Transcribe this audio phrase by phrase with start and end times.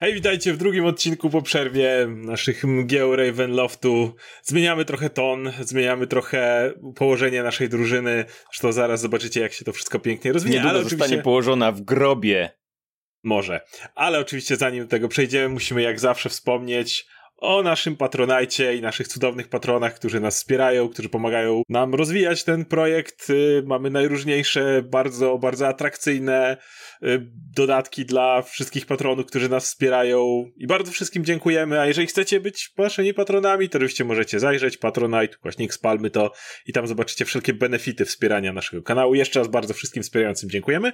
[0.00, 4.14] Hej, witajcie w drugim odcinku po przerwie naszych mgieł Ravenloftu.
[4.42, 8.24] Zmieniamy trochę ton, zmieniamy trochę położenie naszej drużyny.
[8.50, 10.56] Zresztą zaraz zobaczycie, jak się to wszystko pięknie rozwinie.
[10.56, 11.22] Niedługo ale zostanie oczywiście...
[11.22, 12.50] położona w grobie.
[13.24, 13.60] Może.
[13.94, 17.06] Ale oczywiście zanim do tego przejdziemy, musimy jak zawsze wspomnieć
[17.36, 22.64] o naszym patronajcie i naszych cudownych patronach, którzy nas wspierają, którzy pomagają nam rozwijać ten
[22.64, 23.30] projekt.
[23.30, 26.56] Y, mamy najróżniejsze, bardzo, bardzo atrakcyjne
[27.02, 32.40] y, dodatki dla wszystkich patronów, którzy nas wspierają i bardzo wszystkim dziękujemy, a jeżeli chcecie
[32.40, 36.32] być naszymi patronami, to oczywiście możecie zajrzeć Patronite, właśnie spalmy to
[36.66, 39.14] i tam zobaczycie wszelkie benefity wspierania naszego kanału.
[39.14, 40.92] Jeszcze raz bardzo wszystkim wspierającym dziękujemy.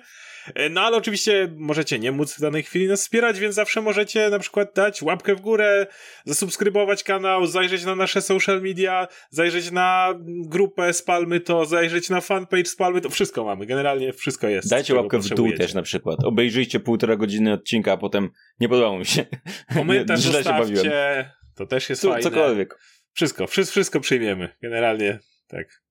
[0.55, 4.30] E, no ale oczywiście możecie nie móc w danej chwili nas wspierać, więc zawsze możecie
[4.30, 5.87] na przykład dać łapkę w górę,
[6.24, 12.65] zasubskrybować kanał, zajrzeć na nasze social media, zajrzeć na grupę Spalmy to, zajrzeć na fanpage
[12.65, 14.70] Spalmy to, wszystko mamy, generalnie wszystko jest.
[14.70, 16.24] Dajcie łapkę w dół też na przykład.
[16.24, 19.27] Obejrzyjcie półtora godziny odcinka, a potem nie podobało mi się.
[19.74, 22.23] Komentarz zostawcie, to też jest Co, fajne.
[22.23, 22.79] Cokolwiek.
[23.13, 25.82] Wszystko, wszystko, przyjmiemy, generalnie tak.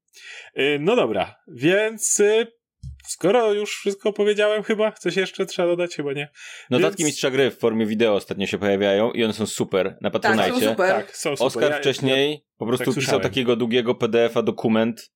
[0.54, 2.48] E, no dobra, więc y,
[3.08, 5.96] Skoro już wszystko powiedziałem chyba, coś jeszcze trzeba dodać?
[5.96, 6.30] Chyba nie.
[6.70, 7.08] Notatki Więc...
[7.08, 10.44] mistrza gry w formie wideo ostatnio się pojawiają i one są super na Patronite.
[10.44, 10.96] Tak, są super.
[10.96, 11.48] Tak, są super.
[11.48, 15.12] Oskar ja, wcześniej ja, po prostu tak pisał takiego długiego PDF-a dokument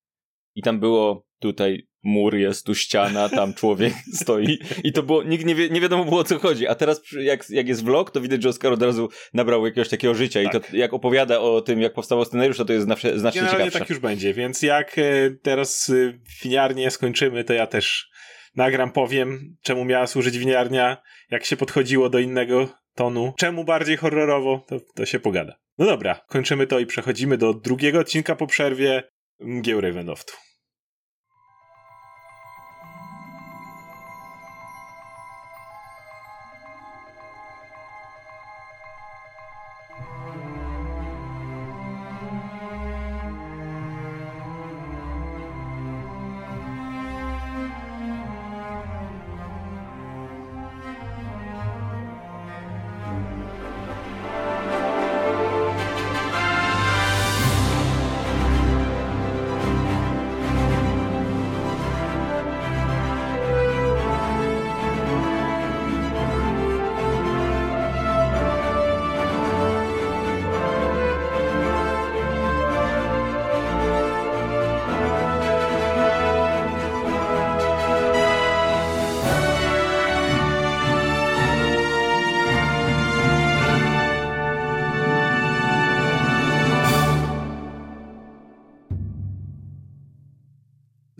[0.55, 5.45] i tam było tutaj mur jest, tu ściana, tam człowiek stoi i to było, nikt
[5.45, 8.21] nie, wie, nie wiadomo było o co chodzi, a teraz jak, jak jest vlog, to
[8.21, 10.49] widać, że Oskar od razu nabrał jakiegoś takiego życia tak.
[10.49, 10.73] i to tak.
[10.73, 13.79] jak opowiada o tym, jak powstał scenariusz, to to jest znacznie, znacznie Generalnie ciekawsze.
[13.79, 15.03] tak już będzie, więc jak e,
[15.41, 18.09] teraz e, winiarnie skończymy, to ja też
[18.55, 20.97] nagram, powiem, czemu miała służyć winiarnia,
[21.31, 25.55] jak się podchodziło do innego tonu, czemu bardziej horrorowo, to, to się pogada.
[25.77, 29.03] No dobra, kończymy to i przechodzimy do drugiego odcinka po przerwie
[29.39, 30.33] Mgieł Ravenloftu.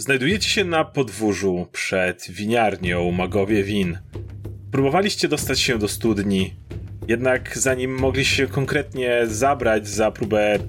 [0.06, 3.98] Znajdujecie się na podwórzu przed winiarnią Magowie Win.
[4.72, 6.54] Próbowaliście dostać się do studni,
[7.08, 10.60] jednak zanim mogli się konkretnie zabrać za próbę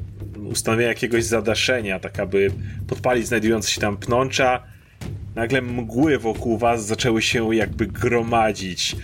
[0.51, 2.51] ustanowienia jakiegoś zadaszenia, tak aby
[2.89, 4.63] podpalić znajdujące się tam pnącza,
[5.35, 8.97] nagle mgły wokół was zaczęły się jakby gromadzić.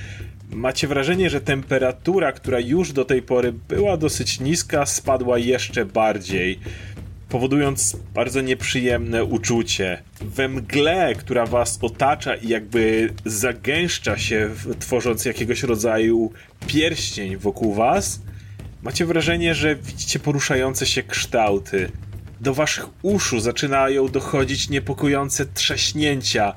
[0.51, 6.59] Macie wrażenie, że temperatura, która już do tej pory była dosyć niska, spadła jeszcze bardziej
[7.33, 10.03] powodując bardzo nieprzyjemne uczucie.
[10.21, 16.33] We mgle, która was otacza i jakby zagęszcza się, tworząc jakiegoś rodzaju
[16.67, 18.21] pierścień wokół was,
[18.83, 21.91] macie wrażenie, że widzicie poruszające się kształty.
[22.41, 26.55] Do waszych uszu zaczynają dochodzić niepokojące trzaśnięcia.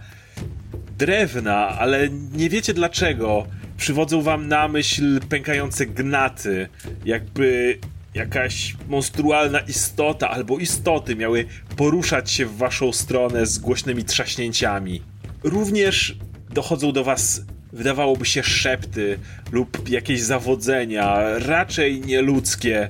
[0.97, 3.47] Drewna, ale nie wiecie dlaczego.
[3.77, 6.67] Przywodzą wam na myśl pękające gnaty,
[7.05, 7.79] jakby
[8.15, 11.45] jakaś monstrualna istota albo istoty miały
[11.77, 15.01] poruszać się w waszą stronę z głośnymi trzaśnięciami.
[15.43, 16.15] Również
[16.49, 17.41] dochodzą do was,
[17.73, 19.19] wydawałoby się, szepty
[19.51, 22.89] lub jakieś zawodzenia, raczej nieludzkie.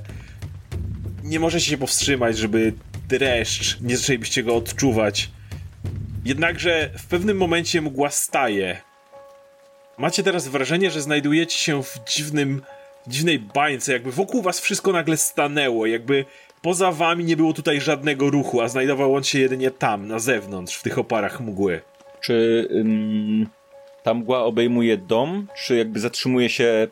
[1.23, 2.73] Nie możecie się powstrzymać, żeby
[3.07, 5.31] dreszcz, nie zaczęlibyście go odczuwać.
[6.25, 8.81] Jednakże w pewnym momencie mgła staje.
[9.97, 12.61] Macie teraz wrażenie, że znajdujecie się w dziwnym
[13.07, 16.25] dziwnej bańce, jakby wokół was wszystko nagle stanęło, jakby
[16.61, 20.75] poza wami nie było tutaj żadnego ruchu, a znajdował on się jedynie tam, na zewnątrz,
[20.75, 21.81] w tych oparach mgły.
[22.21, 23.47] Czy ym,
[24.03, 26.87] ta mgła obejmuje dom, czy jakby zatrzymuje się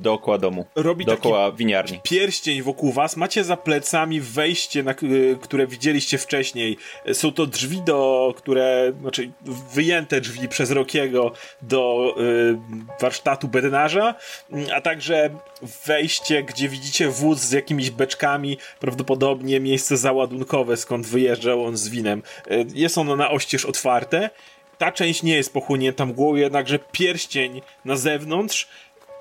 [0.00, 0.66] dookoła domu.
[0.74, 2.00] Robi dookoła winiarni.
[2.02, 3.16] Pierścień wokół was.
[3.16, 6.76] Macie za plecami wejście, na, y, które widzieliście wcześniej.
[7.12, 9.30] Są to drzwi, do które, znaczy
[9.74, 11.32] wyjęte drzwi przez Rokiego
[11.62, 14.14] do y, warsztatu bednarza,
[14.74, 15.30] a także
[15.86, 22.22] wejście, gdzie widzicie wóz z jakimiś beczkami, prawdopodobnie miejsce załadunkowe, skąd wyjeżdżał on z winem.
[22.50, 24.30] Y, jest ono na oścież otwarte.
[24.78, 28.68] Ta część nie jest pochłonięta mgłą, jednakże pierścień na zewnątrz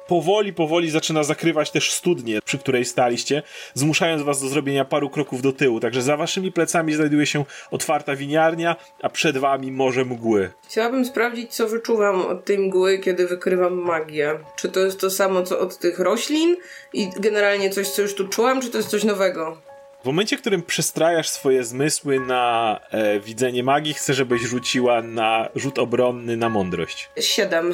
[0.09, 5.41] powoli, powoli zaczyna zakrywać też studnię, przy której staliście, zmuszając was do zrobienia paru kroków
[5.41, 5.79] do tyłu.
[5.79, 10.51] Także za waszymi plecami znajduje się otwarta winiarnia, a przed wami morze mgły.
[10.67, 14.39] Chciałabym sprawdzić, co wyczuwam od tej mgły, kiedy wykrywam magię.
[14.55, 16.55] Czy to jest to samo, co od tych roślin
[16.93, 19.57] i generalnie coś, co już tu czułam, czy to jest coś nowego?
[20.03, 25.49] W momencie, w którym przestrajasz swoje zmysły na e, widzenie magii, chcę, żebyś rzuciła na
[25.55, 27.09] rzut obronny na mądrość.
[27.19, 27.73] Siedem.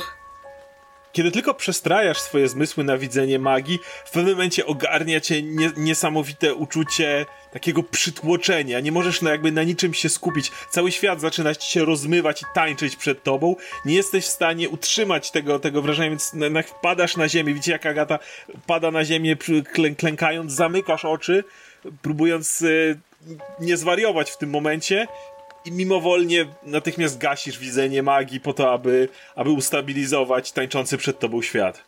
[1.15, 6.53] Kiedy tylko przestrajasz swoje zmysły na widzenie magii, w pewnym momencie ogarnia cię nie, niesamowite
[6.53, 8.79] uczucie takiego przytłoczenia.
[8.79, 10.51] Nie możesz no jakby na niczym się skupić.
[10.69, 13.55] Cały świat zaczyna ci się rozmywać i tańczyć przed tobą.
[13.85, 17.53] Nie jesteś w stanie utrzymać tego, tego wrażenia, więc na, na, wpadasz na ziemię.
[17.53, 18.19] Widzicie, jak Agata
[18.67, 19.35] pada na ziemię,
[19.73, 21.43] klę, klękając, zamykasz oczy,
[22.01, 22.99] próbując y,
[23.59, 25.07] nie zwariować w tym momencie
[25.65, 31.83] i mimowolnie natychmiast gasisz widzenie magii po to, aby, aby ustabilizować tańczący przed tobą świat.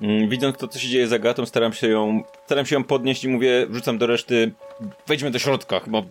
[0.00, 3.24] Mm, widząc to, co się dzieje z Agatą, staram się ją, staram się ją podnieść
[3.24, 4.52] i mówię, rzucam do reszty,
[5.06, 6.04] wejdźmy do środka, bo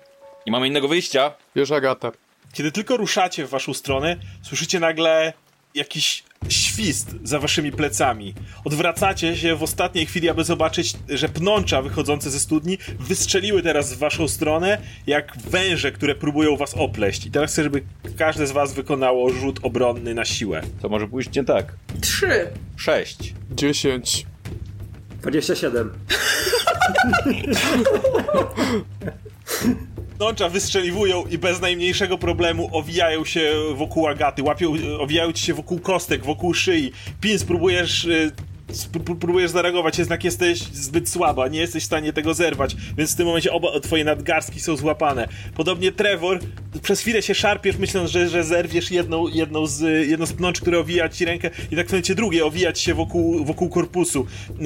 [0.45, 1.33] nie mamy innego wyjścia.
[1.55, 2.11] Wiesz, Agata.
[2.53, 5.33] Kiedy tylko ruszacie w waszą stronę, słyszycie nagle
[5.75, 8.33] jakiś świst za waszymi plecami.
[8.65, 13.97] Odwracacie się w ostatniej chwili, aby zobaczyć, że pnącza wychodzące ze studni wystrzeliły teraz w
[13.97, 14.77] waszą stronę,
[15.07, 17.25] jak węże, które próbują was opleść.
[17.25, 17.83] I teraz chcę, żeby
[18.17, 20.61] każde z was wykonało rzut obronny na siłę.
[20.81, 21.73] To może pójść nie tak.
[22.01, 22.47] Trzy.
[22.77, 23.33] Sześć.
[23.51, 24.25] Dziesięć.
[25.21, 25.91] Dwadzieścia siedem.
[30.19, 35.79] Pnącza wystrzeliwują i bez najmniejszego problemu owijają się wokół Agaty, łapią, owijają ci się wokół
[35.79, 36.91] kostek, wokół szyi.
[37.21, 38.31] Pin, spróbujesz y,
[39.19, 43.25] próbujesz zareagować, jednak jesteś zbyt słaba, nie jesteś w stanie tego zerwać, więc w tym
[43.25, 45.27] momencie oba twoje nadgarstki są złapane.
[45.55, 46.39] Podobnie Trevor,
[46.81, 50.79] przez chwilę się szarpiesz, myśląc, że, że zerwiesz jedną, jedną, z, jedną z pnącz, które
[50.79, 54.25] owija ci rękę i tak w momencie drugie owijać się wokół, wokół korpusu,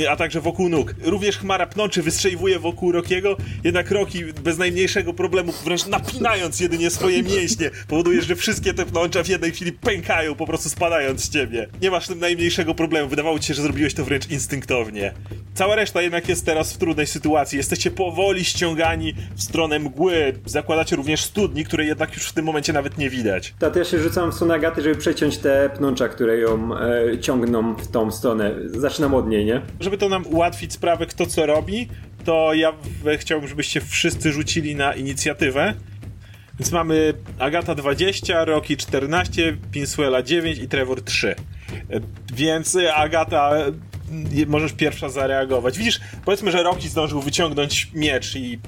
[0.10, 0.96] a także wokół nóg.
[1.04, 7.24] Również chmara pnączy wystrzeliwuje wokół Rokiego, jednak Roki bez najmniejszego problemu, wręcz napinając jedynie swoje
[7.24, 11.68] mięśnie, powoduje, że wszystkie te pnącza w jednej chwili pękają, po prostu spadając z ciebie.
[11.82, 15.14] Nie masz tym najmniejszego problemu, wydawało ci się, że zrobiłeś to wręcz instynktownie.
[15.54, 17.58] Cała reszta jednak jest teraz w trudnej sytuacji.
[17.58, 20.34] Jesteście powoli ściągani w stronę mgły.
[20.46, 23.54] Zakładacie również studni, której jednak już w tym momencie nawet nie widać.
[23.60, 27.76] To ja się rzucam w stronę Agaty, żeby przeciąć te pnącza, które ją e, ciągną
[27.76, 28.52] w tą stronę.
[28.66, 29.62] Zaczynam od niej, nie?
[29.80, 31.88] Żeby to nam ułatwić sprawę, kto co robi,
[32.26, 32.74] to ja
[33.18, 35.74] chciałbym, żebyście wszyscy rzucili na inicjatywę.
[36.60, 41.30] Więc mamy Agata 20, Rocky 14, Pinsuela 9 i Trevor 3.
[41.30, 41.36] E,
[42.34, 43.52] więc Agata
[44.48, 45.78] możesz pierwsza zareagować.
[45.78, 48.60] Widzisz, powiedzmy, że Rocky zdążył wyciągnąć miecz i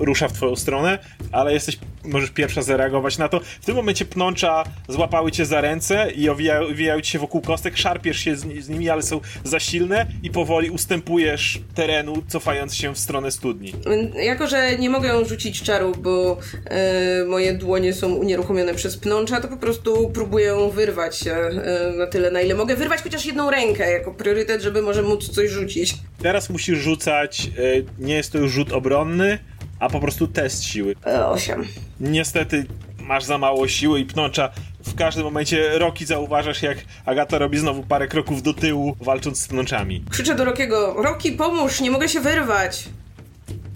[0.00, 0.98] rusza w twoją stronę,
[1.32, 3.40] ale jesteś, możesz pierwsza zareagować na to.
[3.60, 7.76] W tym momencie pnącza złapały cię za ręce i owijają, owijają ci się wokół kostek,
[7.76, 12.94] szarpiesz się z, z, nimi, ale są za silne i powoli ustępujesz terenu, cofając się
[12.94, 13.72] w stronę studni.
[14.14, 19.48] Jako, że nie mogę rzucić czaru, bo e, moje dłonie są unieruchomione przez pnącza, to
[19.48, 22.76] po prostu próbuję wyrwać się e, na tyle, na ile mogę.
[22.76, 25.94] Wyrwać chociaż jedną rękę jako priorytet, żeby może móc coś rzucić.
[26.22, 29.38] Teraz musisz rzucać, e, nie jest to już rzut obronny,
[29.80, 30.94] a po prostu test siły.
[31.06, 31.64] E, osiem.
[32.00, 32.66] Niestety
[32.98, 34.50] masz za mało siły i pnącza.
[34.86, 39.48] W każdym momencie Roki zauważasz, jak Agata robi znowu parę kroków do tyłu, walcząc z
[39.48, 40.04] pnączami.
[40.10, 42.88] Krzyczę do Rokiego: Roki, pomóż, nie mogę się wyrwać!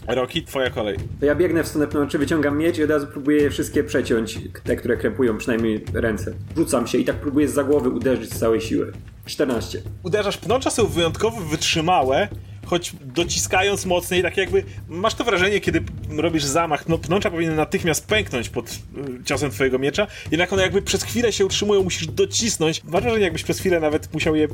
[0.07, 0.97] Roki, twoja kolej.
[1.21, 4.39] To ja biegnę w stronę pnączy, wyciągam miecz i od razu próbuję je wszystkie przeciąć,
[4.65, 6.35] te, które krępują przynajmniej ręce.
[6.57, 8.93] Rzucam się i tak próbuję z głowy uderzyć z całej siły.
[9.27, 9.83] 14.
[10.03, 12.29] Uderzasz, pnącza są wyjątkowo wytrzymałe,
[12.67, 15.83] choć dociskając mocniej, tak jakby masz to wrażenie, kiedy
[16.17, 20.83] robisz zamach, no pnącza powinny natychmiast pęknąć pod y, ciosem twojego miecza, jednak one jakby
[20.83, 22.85] przez chwilę się utrzymują, musisz docisnąć.
[22.85, 24.49] Masz wrażenie, jakbyś przez chwilę nawet musiał je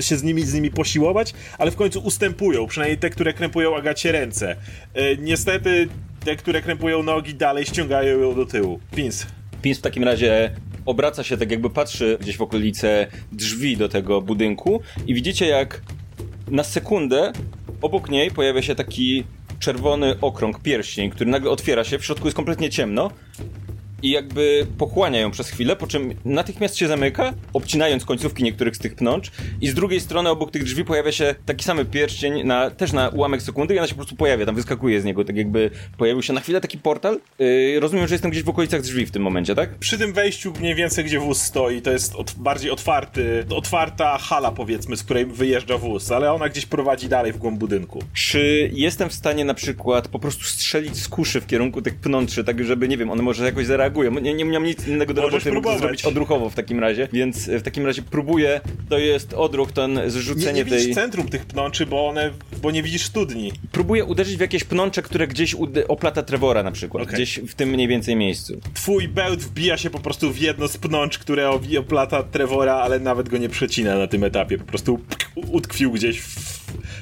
[0.00, 4.12] się z nimi, z nimi posiłować, ale w końcu ustępują, przynajmniej te, które krępują Agacie
[4.12, 4.56] ręce.
[4.96, 5.88] Y, niestety
[6.24, 8.80] te, które krępują nogi, dalej ściągają ją do tyłu.
[8.96, 9.26] Pins.
[9.62, 10.50] Pins w takim razie
[10.86, 15.80] obraca się tak jakby patrzy gdzieś w okolice drzwi do tego budynku i widzicie jak
[16.50, 17.32] na sekundę
[17.82, 19.24] obok niej pojawia się taki
[19.58, 23.10] czerwony okrąg, pierścień, który nagle otwiera się, w środku jest kompletnie ciemno
[24.02, 28.78] i jakby pochłania ją przez chwilę, po czym natychmiast się zamyka, obcinając końcówki niektórych z
[28.78, 32.70] tych pnącz i z drugiej strony obok tych drzwi pojawia się taki sam pierścień, na,
[32.70, 35.36] też na ułamek sekundy i ona się po prostu pojawia, tam wyskakuje z niego, tak
[35.36, 37.20] jakby pojawił się na chwilę taki portal.
[37.38, 39.78] Yy, rozumiem, że jestem gdzieś w okolicach drzwi w tym momencie, tak?
[39.78, 44.52] Przy tym wejściu mniej więcej, gdzie wóz stoi, to jest od, bardziej otwarty, otwarta hala
[44.52, 48.02] powiedzmy, z której wyjeżdża wóz, ale ona gdzieś prowadzi dalej w głąb budynku.
[48.12, 52.44] Czy jestem w stanie na przykład po prostu strzelić z kuszy w kierunku tych pnączy,
[52.44, 55.52] tak żeby, nie wiem, one może jakoś zareagować Nie, nie miałem nic innego do roboty,
[55.52, 60.00] mógł zrobić odruchowo w takim razie, więc w takim razie próbuję, to jest odruch, ten
[60.06, 60.78] zrzucenie nie, nie tej...
[60.78, 62.30] widzisz centrum tych pnączy, bo one,
[62.62, 63.52] bo nie widzisz studni.
[63.72, 65.56] Próbuję uderzyć w jakieś pnącze, które gdzieś
[65.88, 67.14] oplata Trevora na przykład, okay.
[67.14, 68.60] gdzieś w tym mniej więcej miejscu.
[68.74, 73.28] Twój bełt wbija się po prostu w jedno z pnącz, które oplata Trevora, ale nawet
[73.28, 75.00] go nie przecina na tym etapie, po prostu
[75.36, 76.28] utkwił gdzieś w,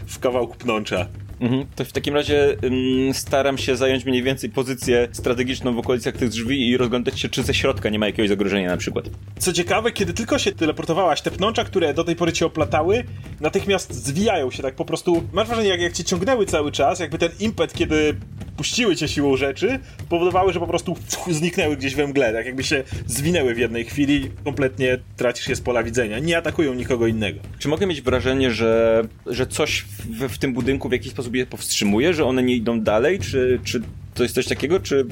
[0.07, 1.09] w kawałku pnącza.
[1.41, 1.67] Mhm.
[1.77, 6.29] To w takim razie ym, staram się zająć mniej więcej pozycję strategiczną w okolicach tych
[6.29, 9.05] drzwi i rozglądać się, czy ze środka nie ma jakiegoś zagrożenia na przykład.
[9.39, 13.05] Co ciekawe, kiedy tylko się teleportowałaś, te pnącza, które do tej pory cię oplatały,
[13.41, 15.23] natychmiast zwijają się tak po prostu.
[15.33, 18.15] Masz wrażenie, jak, jak cię ciągnęły cały czas, jakby ten impet, kiedy
[18.57, 20.97] puściły cię siłą rzeczy, powodowały, że po prostu
[21.31, 25.61] zniknęły gdzieś we mgle, tak jakby się zwinęły w jednej chwili, kompletnie tracisz je z
[25.61, 26.19] pola widzenia.
[26.19, 27.41] Nie atakują nikogo innego.
[27.59, 31.47] Czy mogę mieć wrażenie, że, że coś w, w tym budynku w jakiś sposób je
[31.47, 33.83] powstrzymuje, że one nie idą dalej, czy, czy
[34.15, 35.07] to jest coś takiego, czy...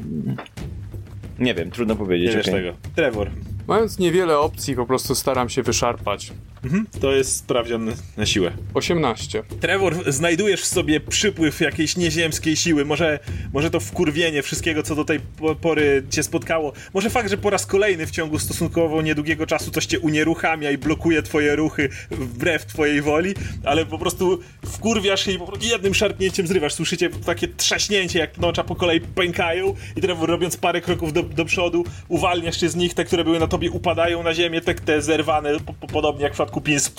[1.39, 2.31] Nie wiem, trudno powiedzieć.
[2.31, 2.61] Nie wiesz okay.
[2.61, 2.77] tego.
[2.97, 3.31] Trevor.
[3.69, 6.33] Mając niewiele opcji, po prostu staram się wyszarpać.
[6.65, 8.53] Mhm, to jest sprawdzian na siłę.
[8.75, 9.43] 18.
[9.61, 12.85] Trevor, znajdujesz w sobie przypływ jakiejś nieziemskiej siły.
[12.85, 13.19] Może,
[13.53, 15.21] może to wkurwienie wszystkiego, co do tej
[15.61, 16.73] pory cię spotkało.
[16.95, 20.79] Może fakt, że po raz kolejny w ciągu stosunkowo niedługiego czasu coś cię unieruchamia i
[20.79, 25.95] blokuje twoje ruchy wbrew twojej woli, ale po prostu wkurwiasz się i po prostu jednym
[25.95, 26.75] szarpnięciem zrywasz.
[26.75, 31.45] Słyszycie takie trzaśnięcie, jak nocza po kolei pękają i Trevor robiąc parę kroków do, do
[31.45, 35.03] przodu, uwalniasz się z nich, te, które były na tobie, upadają na ziemię, te, te
[35.03, 36.93] zerwane, po, po, podobnie jak w przypadku Pins,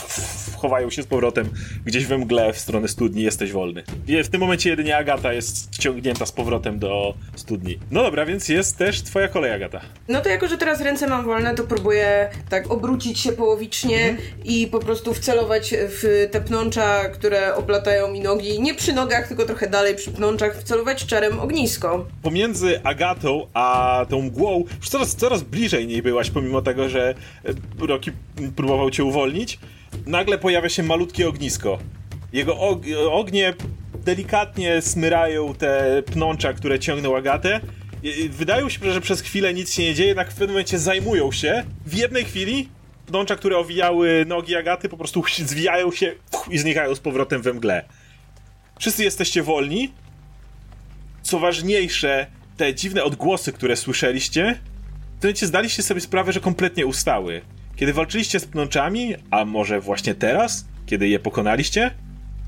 [0.57, 1.49] chowają się z powrotem
[1.85, 3.83] gdzieś we mgle w stronę studni, jesteś wolny.
[4.23, 7.79] W tym momencie jedynie Agata jest wciągnięta z powrotem do studni.
[7.91, 9.81] No dobra, więc jest też twoja kolej, Agata.
[10.07, 14.29] No to jako, że teraz ręce mam wolne, to próbuję tak obrócić się połowicznie mhm.
[14.43, 19.45] i po prostu wcelować w te pnącza, które oplatają mi nogi, nie przy nogach, tylko
[19.45, 22.05] trochę dalej przy pnączach, wcelować czarem ognisko.
[22.21, 27.15] Pomiędzy Agatą a tą mgłą, już coraz, coraz bliżej niej byłaś, pomimo tego, że
[27.79, 28.11] Rocky
[28.55, 29.40] próbował cię uwolnić,
[30.05, 31.79] nagle pojawia się malutkie ognisko.
[32.33, 33.53] Jego og ognie
[34.05, 37.59] delikatnie smyrają te pnącza, które ciągną Agatę.
[38.29, 41.63] Wydają się, że przez chwilę nic się nie dzieje, jednak w pewnym momencie zajmują się.
[41.85, 42.69] W jednej chwili
[43.05, 46.15] pnącza, które owijały nogi Agaty, po prostu zwijają się
[46.49, 47.85] i znikają z powrotem we mgle.
[48.79, 49.93] Wszyscy jesteście wolni.
[51.21, 54.59] Co ważniejsze, te dziwne odgłosy, które słyszeliście,
[55.19, 57.41] to zdaliście sobie sprawę, że kompletnie ustały.
[57.81, 61.91] Kiedy walczyliście z pnączami, a może właśnie teraz, kiedy je pokonaliście,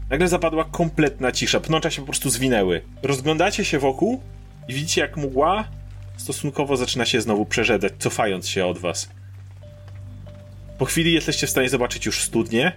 [0.10, 1.60] nagle zapadła kompletna cisza.
[1.60, 2.82] Pnącza się po prostu zwinęły.
[3.04, 4.22] Rozglądacie się wokół
[4.68, 5.68] i widzicie, jak mgła
[6.18, 9.10] stosunkowo zaczyna się znowu przerzedzać, cofając się od was.
[10.78, 12.72] Po chwili jesteście w stanie zobaczyć już studnie,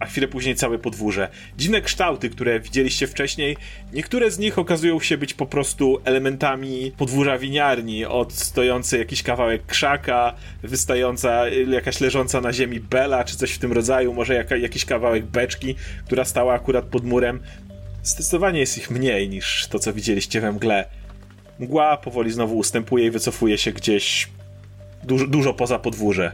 [0.00, 1.28] a chwilę później całe podwórze.
[1.58, 3.56] Dziwne kształty, które widzieliście wcześniej,
[3.92, 9.66] niektóre z nich okazują się być po prostu elementami podwórza winiarni, od stojący jakiś kawałek
[9.66, 14.84] krzaka, wystająca jakaś leżąca na ziemi bela, czy coś w tym rodzaju, może jaka, jakiś
[14.84, 15.74] kawałek beczki,
[16.06, 17.40] która stała akurat pod murem.
[18.02, 20.84] Zdecydowanie jest ich mniej niż to, co widzieliście we mgle.
[21.58, 24.28] Mgła powoli znowu ustępuje i wycofuje się gdzieś
[25.04, 26.32] dużo, dużo poza podwórze.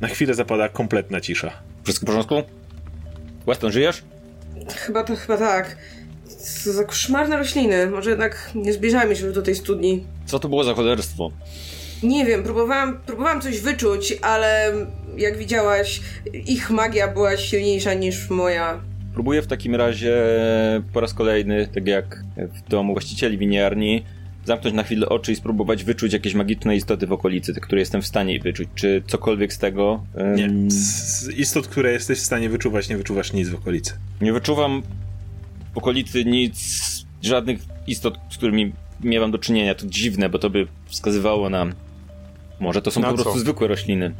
[0.00, 1.73] Na chwilę zapada kompletna cisza.
[1.84, 2.34] Wszystko w porządku?
[3.46, 4.02] Weston, żyjesz?
[4.76, 5.76] Chyba to, chyba tak.
[6.62, 7.86] Co za koszmarne rośliny.
[7.86, 10.04] Może jednak nie zbliżajmy się do tej studni.
[10.26, 11.30] Co to było za cholerstwo?
[12.02, 14.72] Nie wiem, próbowałam, próbowałam coś wyczuć, ale
[15.16, 16.00] jak widziałaś,
[16.32, 18.80] ich magia była silniejsza niż moja.
[19.14, 20.24] Próbuję w takim razie
[20.92, 24.04] po raz kolejny, tak jak w domu właścicieli winiarni,
[24.44, 28.06] zamknąć na chwilę oczy i spróbować wyczuć jakieś magiczne istoty w okolicy, które jestem w
[28.06, 28.68] stanie wyczuć.
[28.74, 30.04] Czy cokolwiek z tego?
[30.14, 30.36] Um...
[30.36, 30.70] Nie.
[30.70, 33.92] Z istot, które jesteś w stanie wyczuwać, nie wyczuwasz nic w okolicy.
[34.20, 34.82] Nie wyczuwam
[35.74, 36.84] w okolicy nic,
[37.22, 39.74] żadnych istot, z którymi miewam do czynienia.
[39.74, 41.72] To dziwne, bo to by wskazywało nam.
[42.60, 44.14] Może to są na po prostu zwykłe rośliny.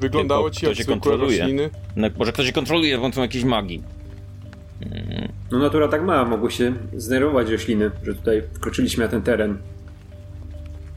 [0.00, 1.38] Wyglądało ci jak zwykłe kontroluje.
[1.38, 1.70] rośliny?
[1.96, 3.82] No, może ktoś je kontroluje pomocą jakiejś magii.
[5.52, 9.58] No natura tak ma, mogło się zdenerwować rośliny, że tutaj wkroczyliśmy na ten teren.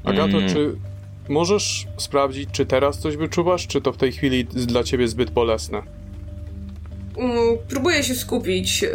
[0.03, 0.49] Agato, mm.
[0.49, 0.75] czy
[1.29, 5.81] możesz sprawdzić, czy teraz coś wyczuwasz, czy to w tej chwili dla ciebie zbyt bolesne?
[7.17, 8.89] Mm, próbuję się skupić yy,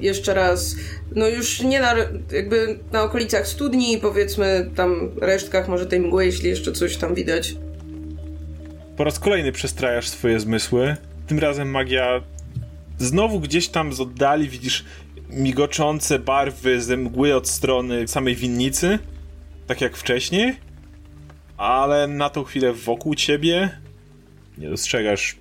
[0.00, 0.76] jeszcze raz.
[1.14, 1.94] No już nie na,
[2.32, 7.56] jakby na okolicach studni, powiedzmy tam resztkach może tej mgły, jeśli jeszcze coś tam widać.
[8.96, 10.96] Po raz kolejny przestrajasz swoje zmysły.
[11.26, 12.20] Tym razem magia
[12.98, 14.84] Znowu gdzieś tam z oddali widzisz
[15.30, 18.98] migoczące barwy ze mgły od strony samej winnicy,
[19.66, 20.56] tak jak wcześniej,
[21.56, 23.78] ale na tą chwilę wokół ciebie
[24.58, 25.36] nie dostrzegasz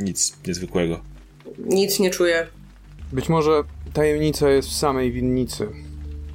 [0.00, 1.00] nic niezwykłego.
[1.58, 2.46] Nic nie czuję.
[3.12, 3.62] Być może
[3.92, 5.68] tajemnica jest w samej winnicy.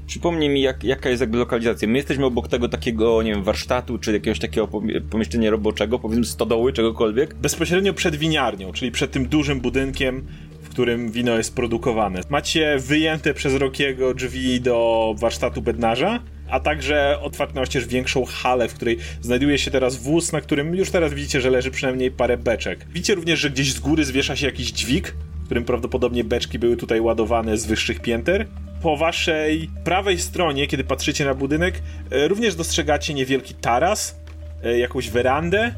[0.10, 1.88] Przypomnij mi, jak, jaka jest jakby lokalizacja.
[1.88, 4.68] My jesteśmy obok tego takiego, nie wiem, warsztatu, czy jakiegoś takiego
[5.10, 7.34] pomieszczenia roboczego, powiedzmy stodoły, czegokolwiek.
[7.36, 10.26] Bezpośrednio przed winiarnią, czyli przed tym dużym budynkiem,
[10.62, 12.22] w którym wino jest produkowane.
[12.30, 18.74] Macie wyjęte przez Rokiego drzwi do warsztatu bednarza, a także otwartą oścież większą halę, w
[18.74, 22.86] której znajduje się teraz wóz, na którym już teraz widzicie, że leży przynajmniej parę beczek.
[22.94, 27.02] Widzicie również, że gdzieś z góry zwiesza się jakiś dźwig, którym prawdopodobnie beczki były tutaj
[27.02, 28.48] ładowane z wyższych pięter.
[28.82, 31.82] Po waszej prawej stronie, kiedy patrzycie na budynek,
[32.12, 34.20] e, również dostrzegacie niewielki taras,
[34.64, 35.74] e, jakąś werandę,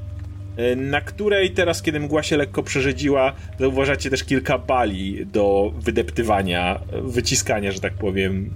[0.58, 6.80] e, na której teraz, kiedy mgła się lekko przerzedziła, zauważacie też kilka bali do wydeptywania,
[7.04, 8.54] wyciskania, że tak powiem,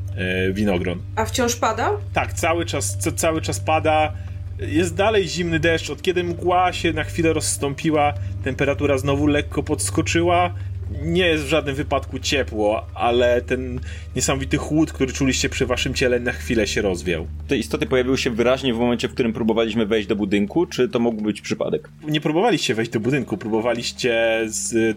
[0.51, 0.99] winogron.
[1.15, 1.91] A wciąż pada?
[2.13, 4.13] Tak, cały czas, cały czas pada.
[4.59, 5.89] Jest dalej zimny deszcz.
[5.89, 10.53] Od kiedy mgła się na chwilę rozstąpiła, temperatura znowu lekko podskoczyła
[11.01, 13.79] nie jest w żadnym wypadku ciepło, ale ten
[14.15, 17.27] niesamowity chłód, który czuliście przy waszym ciele, na chwilę się rozwiał.
[17.47, 20.99] Te istoty pojawiły się wyraźnie w momencie, w którym próbowaliśmy wejść do budynku, czy to
[20.99, 21.89] mógł być przypadek?
[22.07, 24.41] Nie próbowaliście wejść do budynku, próbowaliście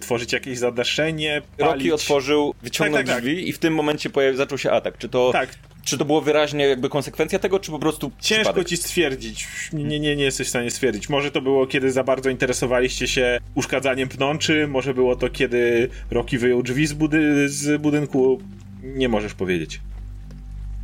[0.00, 1.42] tworzyć jakieś zadaszenie.
[1.59, 1.75] Palić...
[1.75, 3.25] Rocky otworzył, wyciągnął tak, tak, tak.
[3.25, 4.99] drzwi i w tym momencie pojawił, zaczął się atak.
[4.99, 5.49] Czy to tak.
[5.88, 8.68] Czy to było wyraźnie jakby konsekwencja tego, czy po prostu Ciężko przypadek?
[8.68, 9.49] ci stwierdzić.
[9.73, 11.09] Nie, nie, nie jesteś w stanie stwierdzić.
[11.09, 16.38] Może to było, kiedy za bardzo interesowaliście się uszkadzaniem pnączy, może było to, kiedy Rocky
[16.38, 18.40] wyjął drzwi z, budy z budynku.
[18.83, 19.80] Nie możesz powiedzieć.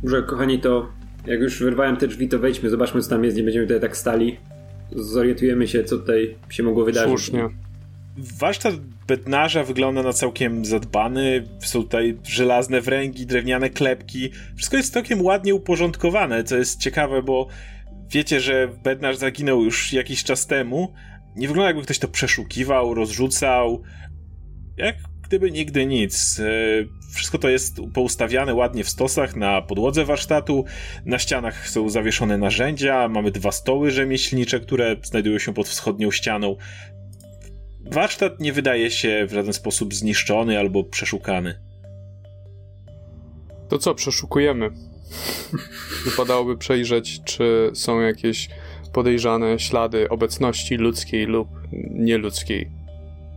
[0.03, 0.89] Może, kochani, to
[1.25, 3.97] jak już wyrwałem te drzwi, to wejdźmy, zobaczmy, co tam jest, nie będziemy tutaj tak
[3.97, 4.37] stali.
[4.91, 7.09] Zorientujemy się, co tutaj się mogło wydarzyć.
[7.09, 7.49] Słusznie.
[8.17, 8.75] Warsztat
[9.07, 11.47] bednarza wygląda na całkiem zadbany.
[11.59, 14.29] Są tutaj żelazne wręgi, drewniane klepki.
[14.55, 17.47] Wszystko jest całkiem ładnie uporządkowane, co jest ciekawe, bo
[18.09, 20.93] wiecie, że bednarz zaginął już jakiś czas temu.
[21.35, 23.83] Nie wygląda jakby ktoś to przeszukiwał, rozrzucał.
[24.77, 24.95] Jak
[25.27, 26.39] gdyby nigdy nic.
[26.39, 26.43] E,
[27.15, 30.65] wszystko to jest poustawiane ładnie w stosach na podłodze warsztatu.
[31.05, 33.07] Na ścianach są zawieszone narzędzia.
[33.07, 36.55] Mamy dwa stoły rzemieślnicze, które znajdują się pod wschodnią ścianą.
[37.91, 41.59] Warsztat nie wydaje się w żaden sposób zniszczony albo przeszukany.
[43.69, 44.69] To co, przeszukujemy?
[46.05, 48.49] Wypadałoby przejrzeć, czy są jakieś
[48.93, 51.47] podejrzane ślady obecności ludzkiej lub
[51.91, 52.71] nieludzkiej.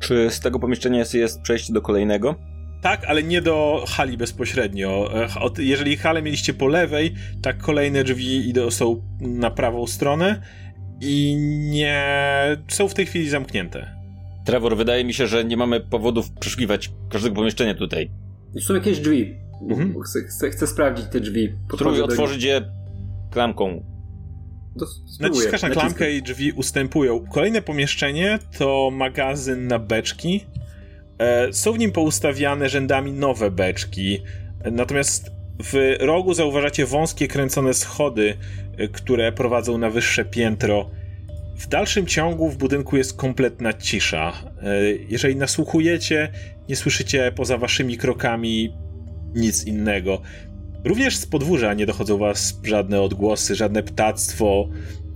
[0.00, 2.34] Czy z tego pomieszczenia jest, jest przejście do kolejnego?
[2.82, 5.10] Tak, ale nie do hali bezpośrednio.
[5.58, 10.42] Jeżeli halę mieliście po lewej, tak kolejne drzwi idą, są na prawą stronę
[11.00, 11.36] i
[11.70, 12.04] nie
[12.68, 13.97] są w tej chwili zamknięte.
[14.48, 18.10] Trevor, wydaje mi się, że nie mamy powodów przeszukiwać każdego pomieszczenia tutaj.
[18.60, 19.36] Są jakieś drzwi.
[19.70, 19.94] Mhm.
[20.02, 21.52] Chcę, chcę, chcę, sprawdzić te drzwi.
[21.74, 22.62] Spróbuj otworzyć je
[23.30, 23.84] klamką.
[25.20, 27.24] Naciskasz na klamkę i drzwi ustępują.
[27.32, 30.44] Kolejne pomieszczenie to magazyn na beczki.
[31.18, 34.22] E, są w nim poustawiane rzędami nowe beczki.
[34.72, 35.30] Natomiast
[35.64, 38.34] w rogu zauważacie wąskie kręcone schody,
[38.76, 40.90] e, które prowadzą na wyższe piętro.
[41.58, 44.32] W dalszym ciągu w budynku jest kompletna cisza.
[44.62, 46.32] E, jeżeli nasłuchujecie,
[46.68, 48.74] nie słyszycie poza waszymi krokami
[49.34, 50.22] nic innego.
[50.84, 54.68] Również z podwórza nie dochodzą was żadne odgłosy, żadne ptactwo,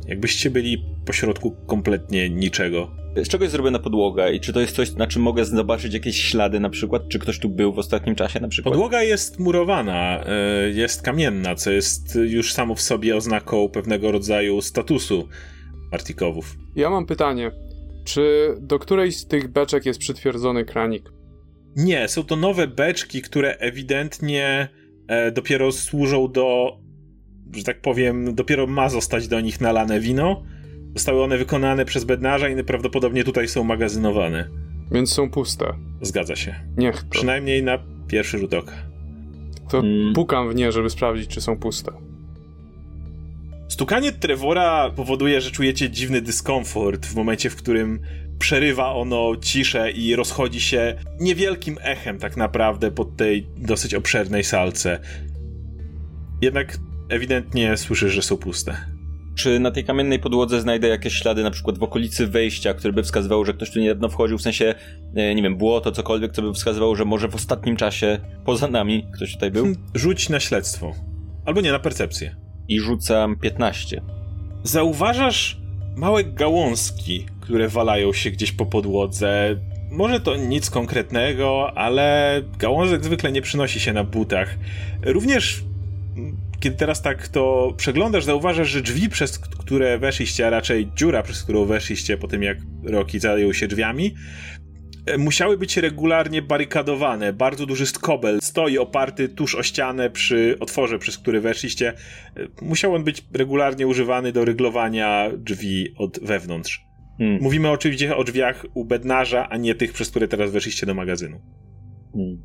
[0.08, 2.90] jakbyście byli pośrodku kompletnie niczego.
[3.16, 6.22] Z czego jest zrobiona podłoga i czy to jest coś, na czym mogę zobaczyć jakieś
[6.22, 7.08] ślady na przykład?
[7.08, 8.72] Czy ktoś tu był w ostatnim czasie na przykład?
[8.72, 14.62] Podłoga jest murowana, e, jest kamienna, co jest już samo w sobie oznaką pewnego rodzaju
[14.62, 15.28] statusu
[15.92, 16.56] Artikowów.
[16.76, 17.50] Ja mam pytanie.
[18.04, 21.12] Czy do której z tych beczek jest przytwierdzony kranik?
[21.76, 24.68] Nie, są to nowe beczki, które ewidentnie
[25.08, 26.78] e, dopiero służą do,
[27.52, 30.42] że tak powiem, dopiero ma zostać do nich nalane wino.
[30.94, 34.48] Zostały one wykonane przez bednarza i prawdopodobnie tutaj są magazynowane.
[34.90, 35.74] Więc są puste.
[36.02, 36.54] Zgadza się.
[36.76, 37.08] Niech to.
[37.10, 37.78] Przynajmniej na
[38.08, 38.72] pierwszy rzut oka.
[39.70, 40.12] To hmm.
[40.14, 41.92] pukam w nie, żeby sprawdzić, czy są puste.
[43.72, 48.00] Stukanie Trevora powoduje, że czujecie dziwny dyskomfort w momencie, w którym
[48.38, 54.98] przerywa ono ciszę i rozchodzi się niewielkim echem tak naprawdę pod tej dosyć obszernej salce.
[56.40, 58.76] Jednak ewidentnie słyszysz, że są puste.
[59.34, 63.02] Czy na tej kamiennej podłodze znajdę jakieś ślady, na przykład w okolicy wejścia, które by
[63.02, 64.74] wskazywały, że ktoś tu niedawno wchodził, w sensie,
[65.14, 68.68] e, nie wiem, było to cokolwiek, co by wskazywało, że może w ostatnim czasie poza
[68.68, 69.66] nami ktoś tutaj był?
[69.94, 70.94] Rzuć na śledztwo.
[71.44, 72.41] Albo nie, na percepcję
[72.72, 74.02] i rzucam 15.
[74.64, 75.60] Zauważasz
[75.96, 79.56] małe gałązki, które walają się gdzieś po podłodze.
[79.90, 84.58] Może to nic konkretnego, ale gałązek zwykle nie przynosi się na butach.
[85.02, 85.64] Również
[86.60, 91.42] kiedy teraz tak to przeglądasz, zauważasz, że drzwi, przez które weszliście, a raczej dziura, przez
[91.42, 94.14] którą weszliście po tym, jak Roki zajął się drzwiami,
[95.18, 97.32] musiały być regularnie barykadowane.
[97.32, 101.88] Bardzo duży skobel stoi oparty tuż o ścianę przy otworze, przez który weszliście.
[102.36, 106.84] E, musiał on być regularnie używany do ryglowania drzwi od wewnątrz.
[107.18, 107.42] Hmm.
[107.42, 111.40] Mówimy oczywiście o drzwiach u bednarza, a nie tych, przez które teraz weszliście do magazynu.
[112.12, 112.42] Hmm.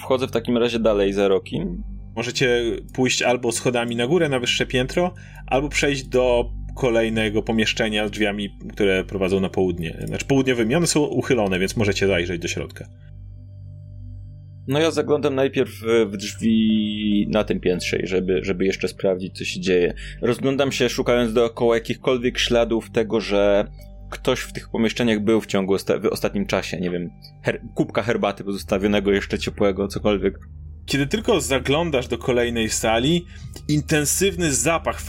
[0.00, 1.82] Wchodzę w takim razie dalej za Rokim.
[2.16, 2.62] Możecie
[2.94, 5.14] pójść albo schodami na górę, na wyższe piętro,
[5.46, 9.98] albo przejść do kolejnego pomieszczenia z drzwiami, które prowadzą na południe.
[10.06, 12.88] Znaczy południowymi, one są uchylone, więc możecie zajrzeć do środka.
[14.68, 15.70] No ja zaglądam najpierw
[16.06, 19.94] w drzwi na tym piętrze, żeby, żeby jeszcze sprawdzić, co się dzieje.
[20.22, 23.66] Rozglądam się, szukając dookoła jakichkolwiek śladów tego, że
[24.10, 26.80] ktoś w tych pomieszczeniach był w ciągu osta w ostatnim czasie.
[26.80, 27.10] Nie wiem,
[27.42, 30.38] her kubka herbaty pozostawionego jeszcze ciepłego, cokolwiek.
[30.88, 33.26] Kiedy tylko zaglądasz do kolejnej sali,
[33.68, 35.00] intensywny zapach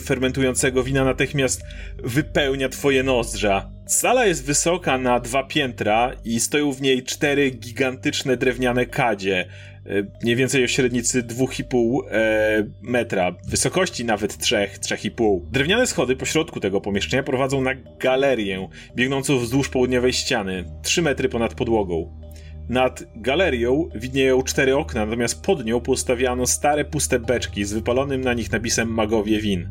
[0.00, 1.62] fermentującego wina natychmiast
[2.04, 3.70] wypełnia twoje nozdrza.
[3.86, 9.48] Sala jest wysoka na dwa piętra i stoją w niej cztery gigantyczne drewniane kadzie,
[9.86, 15.40] e, mniej więcej o średnicy 2,5 e, metra, wysokości nawet 3, 3,5.
[15.50, 21.28] Drewniane schody po środku tego pomieszczenia prowadzą na galerię, biegnącą wzdłuż południowej ściany, 3 metry
[21.28, 22.25] ponad podłogą.
[22.68, 28.34] Nad galerią widnieją cztery okna, natomiast pod nią postawiano stare puste beczki z wypalonym na
[28.34, 29.68] nich napisem Magowie Win.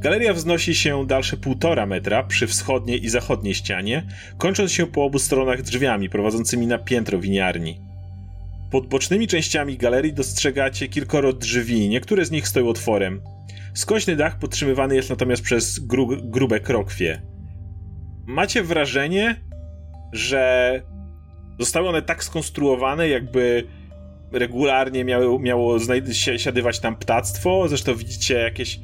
[0.00, 4.06] Galeria wznosi się dalsze półtora metra przy wschodniej i zachodniej ścianie,
[4.38, 7.80] kończąc się po obu stronach drzwiami prowadzącymi na piętro winiarni.
[8.70, 13.20] Pod bocznymi częściami galerii dostrzegacie kilkoro drzwi, niektóre z nich stoją otworem.
[13.74, 17.22] Skośny dach podtrzymywany jest natomiast przez gru grube krokwie.
[18.26, 19.40] Macie wrażenie,
[20.12, 20.82] że
[21.58, 23.64] Zostały one tak skonstruowane, jakby
[24.32, 25.76] regularnie miało, miało
[26.36, 27.68] siadywać tam ptactwo.
[27.68, 28.80] Zresztą widzicie jakieś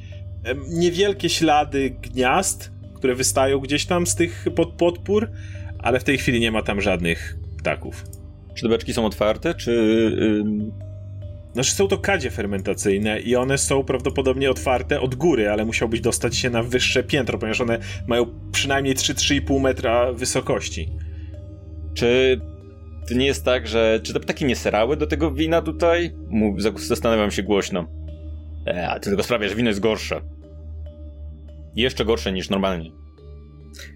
[0.69, 5.31] niewielkie ślady gniazd, które wystają gdzieś tam z tych pod podpór,
[5.79, 8.05] ale w tej chwili nie ma tam żadnych ptaków.
[8.55, 10.17] Czy te beczki są otwarte, czy...
[11.53, 16.37] Znaczy są to kadzie fermentacyjne i one są prawdopodobnie otwarte od góry, ale musiałbyś dostać
[16.37, 20.89] się na wyższe piętro, ponieważ one mają przynajmniej 3-3,5 metra wysokości.
[21.95, 22.41] Czy
[23.09, 24.01] to nie jest tak, że.
[24.03, 26.13] Czy te ptaki nie serały do tego wina tutaj?
[26.29, 27.87] Mów, zastanawiam się głośno.
[28.67, 30.21] E, a ty tylko sprawia, że wino jest gorsze.
[31.77, 32.91] Jeszcze gorsze niż normalnie.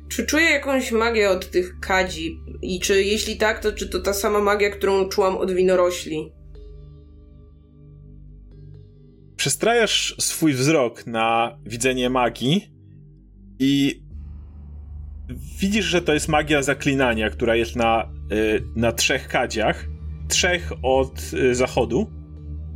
[0.09, 2.41] Czy czuję jakąś magię od tych kadzi?
[2.63, 6.33] I czy jeśli tak, to czy to ta sama magia, którą czułam od winorośli?
[9.37, 12.73] Przestrajasz swój wzrok na widzenie magii
[13.59, 14.03] i
[15.61, 18.18] widzisz, że to jest magia zaklinania, która jest na
[18.77, 19.87] na trzech kadziach,
[20.29, 22.11] trzech od y, zachodu.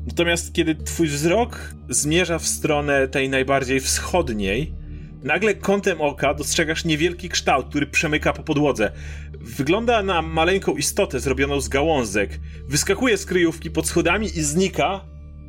[0.06, 4.74] Natomiast kiedy twój wzrok zmierza w stronę tej najbardziej wschodniej,
[5.22, 8.92] nagle kątem oka dostrzegasz niewielki kształt, który przemyka po podłodze.
[9.40, 12.40] Wygląda na maleńką istotę zrobioną z gałązek.
[12.68, 15.00] Wyskakuje z kryjówki pod schodami i znika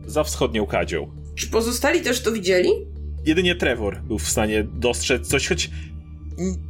[0.06, 1.12] za wschodnią kadzią.
[1.36, 2.70] Czy pozostali też to widzieli?
[3.26, 5.70] Jedynie Trevor był w stanie dostrzec coś, choć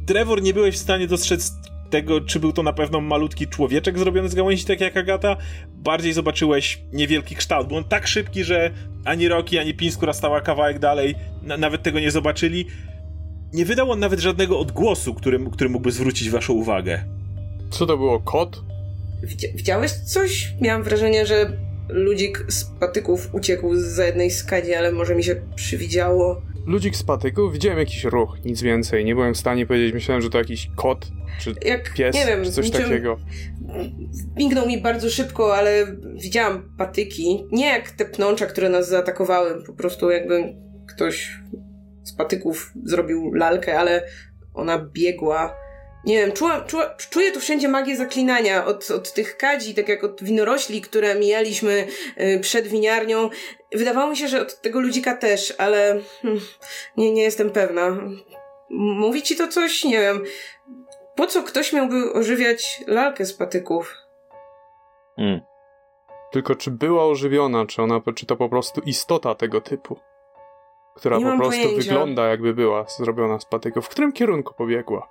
[0.06, 1.52] Trevor nie byłeś w stanie dostrzec
[1.94, 5.36] tego, czy był to na pewno malutki człowieczek zrobiony z gałęzi, tak jak Agata,
[5.74, 7.68] bardziej zobaczyłeś niewielki kształt.
[7.68, 8.70] Był on tak szybki, że
[9.04, 12.66] ani Roki, ani Pins, która stała kawałek dalej, na, nawet tego nie zobaczyli.
[13.52, 17.04] Nie wydał on nawet żadnego odgłosu, który, który mógłby zwrócić waszą uwagę.
[17.70, 18.62] Co to było, kot?
[19.54, 20.54] widziałeś coś?
[20.60, 21.56] Miałam wrażenie, że
[21.88, 26.42] ludzik z patyków uciekł za jednej skadzi, ale może mi się przywidziało.
[26.66, 27.52] Ludzik z patyków?
[27.52, 29.04] Widziałem jakiś ruch, nic więcej.
[29.04, 31.06] Nie byłem w stanie powiedzieć, myślałem, że to jakiś kot
[31.40, 33.18] czy Jak, pies, nie wiem, czy coś takiego.
[34.36, 37.44] Mignął mi bardzo szybko, ale widziałam patyki.
[37.52, 39.64] Nie jak te pnącza, które nas zaatakowały.
[39.66, 40.54] Po prostu jakby
[40.88, 41.38] ktoś
[42.02, 44.06] z patyków zrobił lalkę, ale
[44.54, 45.56] ona biegła.
[46.06, 48.66] Nie wiem, czuła, czuła, czuję tu wszędzie magię zaklinania.
[48.66, 51.86] Od, od tych kadzi, tak jak od winorośli, które mijaliśmy
[52.20, 53.30] y, przed winiarnią.
[53.74, 56.40] Wydawało mi się, że od tego ludzika też, ale hmm,
[56.96, 57.96] nie, nie jestem pewna.
[58.70, 59.84] Mówi ci to coś?
[59.84, 60.24] Nie wiem.
[61.16, 63.94] Po co ktoś miałby ożywiać lalkę z patyków?
[65.16, 65.40] Hmm.
[66.32, 70.00] Tylko czy była ożywiona, czy ona, czy to po prostu istota tego typu?
[70.94, 71.82] Która Nie po prostu pojęcia.
[71.82, 73.86] wygląda jakby była zrobiona z patyków.
[73.86, 75.08] W którym kierunku pobiegła?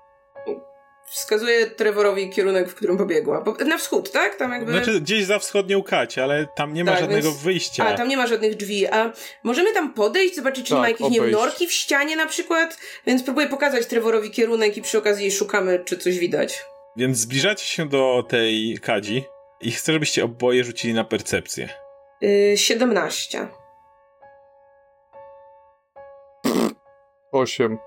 [1.05, 3.41] Wskazuje Trevorowi kierunek, w którym pobiegła.
[3.41, 4.35] Bo na wschód, tak?
[4.35, 4.71] Tam jakby...
[4.71, 7.43] Znaczy gdzieś za wschodnią Kać, ale tam nie ma tak, żadnego więc...
[7.43, 7.85] wyjścia.
[7.85, 8.87] A, tam nie ma żadnych drzwi.
[8.87, 9.13] A
[9.43, 12.25] możemy tam podejść, zobaczyć, czy tak, nie ma tak, jakiejś nie norki w ścianie na
[12.25, 12.77] przykład?
[13.05, 16.65] Więc próbuję pokazać Trevorowi kierunek i przy okazji szukamy, czy coś widać.
[16.97, 19.23] Więc zbliżacie się do tej Kadzi
[19.61, 21.69] i chcę, żebyście oboje rzucili na percepcję.
[22.21, 23.47] Yy, 17.
[27.31, 27.77] 8.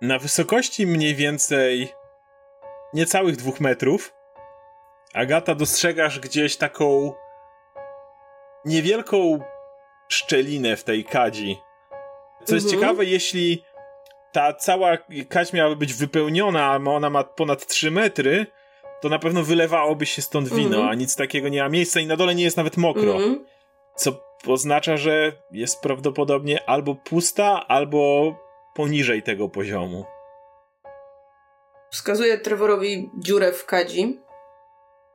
[0.00, 1.88] Na wysokości mniej więcej
[2.94, 4.14] niecałych dwóch metrów,
[5.14, 7.12] Agata, dostrzegasz gdzieś taką
[8.64, 9.38] niewielką
[10.08, 11.58] szczelinę w tej kadzi.
[12.44, 12.82] Co jest mhm.
[12.82, 13.64] ciekawe, jeśli
[14.32, 18.46] ta cała kadź miałaby być wypełniona, a ona ma ponad 3 metry,
[19.00, 20.88] to na pewno wylewałoby się stąd wino, mhm.
[20.88, 23.16] a nic takiego nie ma miejsca i na dole nie jest nawet mokro.
[23.16, 23.44] Mhm.
[23.94, 24.12] Co
[24.46, 28.34] oznacza, że jest prawdopodobnie albo pusta, albo
[28.76, 30.04] poniżej tego poziomu.
[31.90, 34.20] Wskazuje Trevorowi dziurę w kadzi.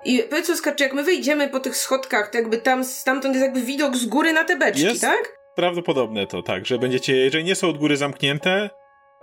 [0.05, 3.61] I powiedz Oskar, jak my wyjdziemy po tych schodkach, to jakby tam, stamtąd jest jakby
[3.61, 5.37] widok z góry na te beczki, jest tak?
[5.55, 8.69] Prawdopodobne to, tak, że będziecie, jeżeli nie są od góry zamknięte,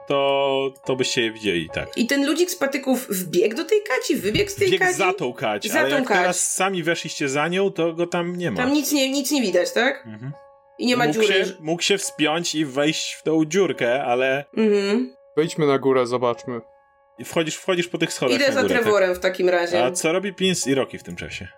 [0.09, 1.89] to, to byście je widzieli, tak.
[1.99, 4.99] I ten ludzik z patyków wbiegł do tej kaci, wybiegł z tej Wbiegł kadzi?
[4.99, 6.19] za tą kać, za ale tą jak kać.
[6.19, 8.57] teraz sami weszliście za nią, to go tam nie ma.
[8.57, 10.07] Tam nic nie, nic nie widać, tak?
[10.07, 10.33] Mhm.
[10.79, 11.45] I nie ma mógł dziury.
[11.45, 14.45] Się, mógł się wspiąć i wejść w tą dziurkę, ale...
[14.57, 15.15] Mhm.
[15.37, 16.61] Wejdźmy na górę, zobaczmy.
[17.19, 19.19] I wchodzisz, wchodzisz po tych schodach Idę za górę, Trevorem tak.
[19.19, 19.85] w takim razie.
[19.85, 21.49] A co robi Pins i Rocky w tym czasie?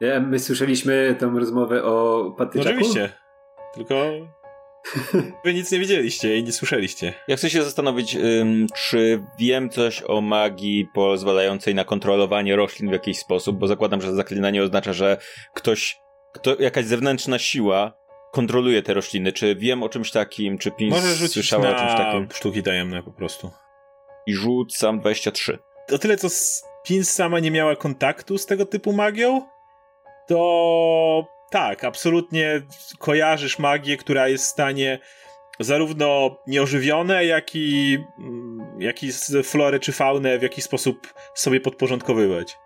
[0.00, 2.70] Ja, my słyszeliśmy tą rozmowę o patyczaku?
[2.70, 3.12] No, oczywiście.
[3.74, 3.94] Tylko
[5.44, 7.14] wy nic nie widzieliście i nie słyszeliście.
[7.28, 12.92] Ja chcę się zastanowić, ym, czy wiem coś o magii pozwalającej na kontrolowanie roślin w
[12.92, 15.16] jakiś sposób, bo zakładam, że zaklinanie oznacza, że
[15.54, 15.98] ktoś,
[16.32, 17.92] kto, jakaś zewnętrzna siła
[18.32, 19.32] kontroluje te rośliny.
[19.32, 22.28] Czy wiem o czymś takim, czy Pins Możesz rzucić słyszała na o czymś takim?
[22.34, 23.50] sztuki tajemne po prostu.
[24.26, 25.58] I rzucam 23.
[25.92, 26.28] O tyle, co
[26.84, 29.46] Pins sama nie miała kontaktu z tego typu magią,
[30.28, 32.62] to tak, absolutnie
[32.98, 34.98] kojarzysz magię, która jest w stanie
[35.60, 37.98] zarówno nieożywione, jak i,
[38.78, 39.12] jak i
[39.44, 42.56] flory czy faunę w jakiś sposób sobie podporządkowywać.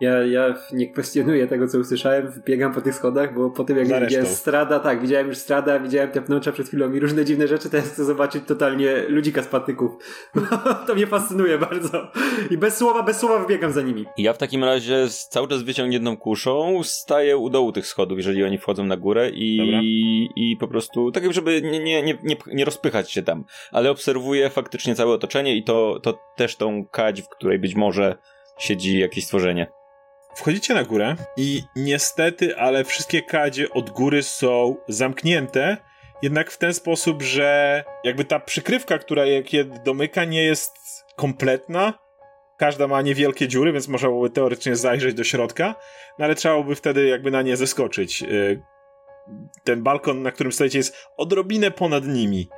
[0.00, 4.00] Ja, ja nie kwestionuję tego, co usłyszałem, biegam po tych schodach, bo po tym jak
[4.00, 7.70] widziałem Strada, tak, widziałem już Strada, widziałem te pnącza przed chwilą i różne dziwne rzeczy,
[7.70, 9.90] teraz chcę zobaczyć totalnie ludzika z patyków.
[10.86, 12.12] to mnie fascynuje bardzo.
[12.50, 14.04] I bez słowa, bez słowa wybiegam za nimi.
[14.18, 18.58] Ja w takim razie cały czas wyciągniętą kuszą staję u dołu tych schodów, jeżeli oni
[18.58, 23.12] wchodzą na górę i, i po prostu, tak żeby nie, nie, nie, nie, nie rozpychać
[23.12, 27.58] się tam, ale obserwuję faktycznie całe otoczenie i to, to też tą kadź, w której
[27.58, 28.16] być może
[28.58, 29.77] siedzi jakieś stworzenie.
[30.38, 35.76] Wchodzicie na górę i niestety, ale wszystkie kadzie od góry są zamknięte,
[36.22, 39.42] jednak w ten sposób, że jakby ta przykrywka, która je
[39.84, 40.76] domyka, nie jest
[41.16, 41.94] kompletna.
[42.58, 45.74] Każda ma niewielkie dziury, więc można byłoby teoretycznie zajrzeć do środka,
[46.18, 48.22] no ale trzeba by wtedy jakby na nie zeskoczyć.
[48.22, 48.62] Y,
[49.64, 52.48] ten balkon, na którym stoicie, jest odrobinę ponad nimi.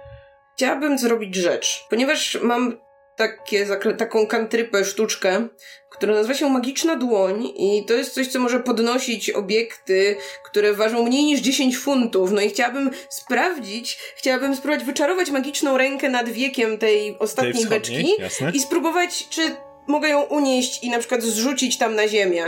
[0.57, 2.90] Chciałabym zrobić rzecz, ponieważ mam
[3.21, 3.67] takie,
[3.99, 5.49] taką kantrypę, sztuczkę,
[5.91, 11.03] która nazywa się Magiczna Dłoń i to jest coś, co może podnosić obiekty, które ważą
[11.03, 12.33] mniej niż 10 funtów.
[12.33, 18.15] No i chciałabym sprawdzić, chciałabym spróbować wyczarować magiczną rękę nad wiekiem tej ostatniej tej beczki
[18.19, 18.51] jasne.
[18.55, 19.43] i spróbować, czy
[19.87, 22.45] mogę ją unieść i na przykład zrzucić tam na ziemię.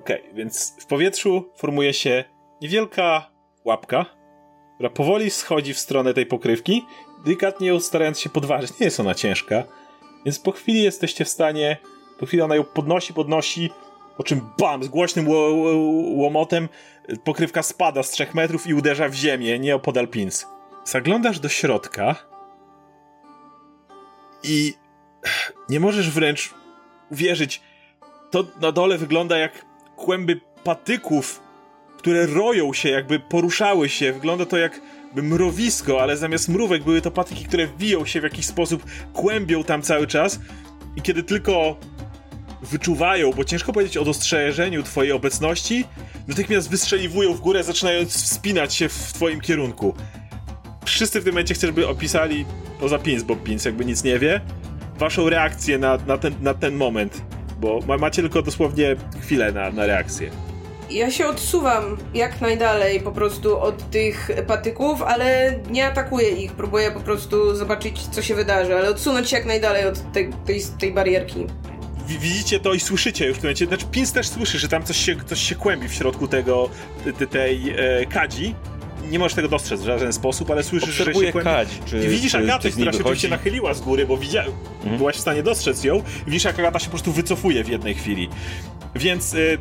[0.00, 2.24] Okej, okay, więc w powietrzu formuje się
[2.62, 3.30] niewielka
[3.64, 4.06] łapka,
[4.74, 6.84] która powoli schodzi w stronę tej pokrywki,
[7.24, 8.80] delikatnie ją starając się podważyć.
[8.80, 9.64] Nie jest ona ciężka,
[10.26, 11.76] więc po chwili jesteście w stanie,
[12.18, 13.70] po chwili ona ją podnosi, podnosi,
[14.16, 15.28] po czym bam, z głośnym
[16.18, 16.68] łomotem
[17.24, 20.46] pokrywka spada z trzech metrów i uderza w ziemię, nie opodal pins.
[20.84, 22.16] Zaglądasz do środka
[24.42, 24.74] i
[25.68, 26.54] nie możesz wręcz
[27.10, 27.60] uwierzyć,
[28.30, 31.40] to na dole wygląda jak kłęby patyków,
[31.98, 34.12] które roją się, jakby poruszały się.
[34.12, 34.80] Wygląda to jak
[35.14, 39.82] mrowisko, ale zamiast mrówek były to patyki, które wiją się w jakiś sposób, kłębią tam
[39.82, 40.40] cały czas
[40.96, 41.76] i kiedy tylko
[42.62, 45.84] wyczuwają, bo ciężko powiedzieć o dostrzeżeniu twojej obecności,
[46.28, 49.94] natychmiast wystrzeliwują w górę, zaczynając wspinać się w twoim kierunku.
[50.84, 52.44] Wszyscy w tym momencie chcę, żeby opisali,
[52.80, 54.40] poza Pins, bo Pins jakby nic nie wie,
[54.98, 57.22] waszą reakcję na, na, ten, na ten moment,
[57.60, 60.45] bo macie tylko dosłownie chwilę na, na reakcję
[60.90, 66.52] ja się odsuwam jak najdalej po prostu od tych patyków, ale nie atakuję ich.
[66.52, 70.60] Próbuję po prostu zobaczyć, co się wydarzy, ale odsunąć się jak najdalej od tej, tej,
[70.78, 71.46] tej barierki.
[72.06, 73.66] Widzicie to i słyszycie już w tym momencie.
[73.66, 76.70] Znaczy, Pins też słyszy, że tam coś się, coś się kłębi w środku tego,
[77.18, 78.54] tej, tej e, kadzi
[79.10, 81.40] nie możesz tego dostrzec w żaden sposób, ale słyszysz, że się kłębi.
[81.42, 84.44] Kadź, czy, I widzisz Agatę, która się oczywiście nachyliła z góry, bo widzia...
[84.78, 84.98] Mhm.
[84.98, 85.96] byłaś w stanie dostrzec ją.
[85.96, 88.28] I widzisz, jak Agata się po prostu wycofuje w jednej chwili.
[88.94, 89.58] Więc y,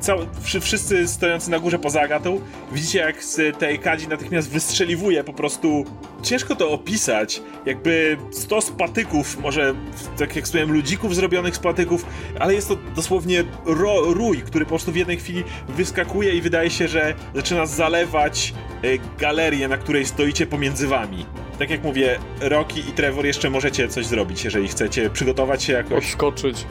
[0.00, 0.18] cał,
[0.60, 2.40] wszyscy stojący na górze poza Agatą,
[2.72, 5.84] widzicie jak z tej kadzi natychmiast wystrzeliwuje po prostu.
[6.22, 7.42] Ciężko to opisać.
[7.66, 9.74] Jakby stos patyków, może
[10.18, 12.06] tak jak wspomniałem, ludzików zrobionych z patyków,
[12.38, 16.70] ale jest to dosłownie ro, rój, który po prostu w jednej chwili wyskakuje i wydaje
[16.70, 18.88] się, że zaczyna zalewać e,
[19.18, 21.26] galerię, na której stoicie pomiędzy wami.
[21.58, 26.04] Tak jak mówię, Rocky i Trevor jeszcze możecie coś zrobić, jeżeli chcecie przygotować się jakoś.
[26.04, 26.66] Odskoczyć.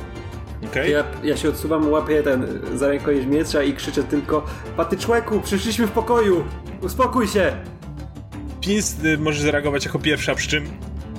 [0.66, 0.90] Okay.
[0.90, 4.46] Ja, ja się odsuwam, łapię ten za rękojeść miecza i krzyczę tylko
[4.78, 6.44] Patyczłeku, przyszliśmy w pokoju!
[6.82, 7.52] Uspokój się!
[8.62, 10.68] Pins y, możesz zareagować jako pierwsza, przy czym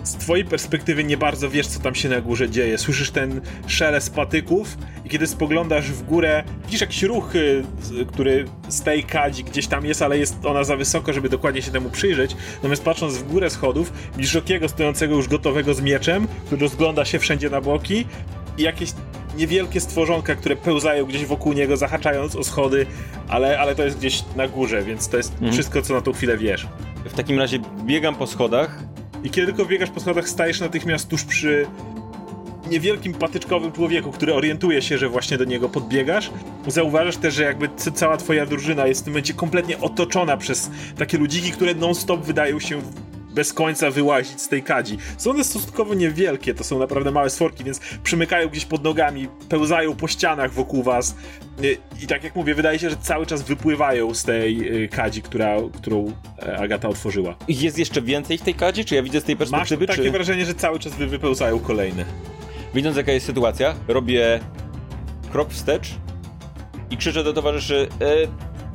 [0.05, 2.79] z twojej perspektywy nie bardzo wiesz, co tam się na górze dzieje.
[2.79, 7.64] Słyszysz ten szelest patyków i kiedy spoglądasz w górę, widzisz jakiś ruch, y,
[8.09, 11.70] który z tej kadzi gdzieś tam jest, ale jest ona za wysoko, żeby dokładnie się
[11.70, 12.37] temu przyjrzeć.
[12.55, 17.18] Natomiast patrząc w górę schodów, widzisz Rokiego stojącego już gotowego z mieczem, który rozgląda się
[17.18, 18.07] wszędzie na boki
[18.59, 18.92] i jakieś
[19.38, 22.87] niewielkie stworzonka, które pełzają gdzieś wokół niego, zahaczając o schody,
[23.29, 25.53] ale, ale to jest gdzieś na górze, więc to jest mhm.
[25.53, 26.66] wszystko, co na tą chwilę wiesz.
[27.05, 28.79] W takim razie biegam po schodach.
[29.24, 31.66] I kiedy tylko biegasz po schodach, stajesz natychmiast tuż przy
[32.70, 36.31] niewielkim patyczkowym człowieku, który orientuje się, że właśnie do niego podbiegasz.
[36.66, 41.18] Zauważasz też, że jakby cała twoja drużyna jest w tym momencie kompletnie otoczona przez takie
[41.18, 42.83] ludziki, które non-stop wydają się
[43.38, 44.98] bez końca wyłazić z tej kadzi.
[45.16, 49.96] Są one stosunkowo niewielkie, to są naprawdę małe stworki, więc przymykają gdzieś pod nogami, pełzają
[49.96, 51.14] po ścianach wokół was
[52.03, 55.57] i tak jak mówię, wydaje się, że cały czas wypływają z tej y, kadzi, która,
[55.74, 57.37] którą e, Agata otworzyła.
[57.48, 59.87] Jest jeszcze więcej w tej kadzi, czy ja widzę z tej perspektywy?
[59.87, 60.11] Masz takie czy...
[60.11, 62.05] wrażenie, że cały czas wypełzają kolejne.
[62.74, 64.40] Widząc jaka jest sytuacja, robię
[65.33, 65.94] krok wstecz
[66.90, 68.07] i krzyczę do towarzyszy e,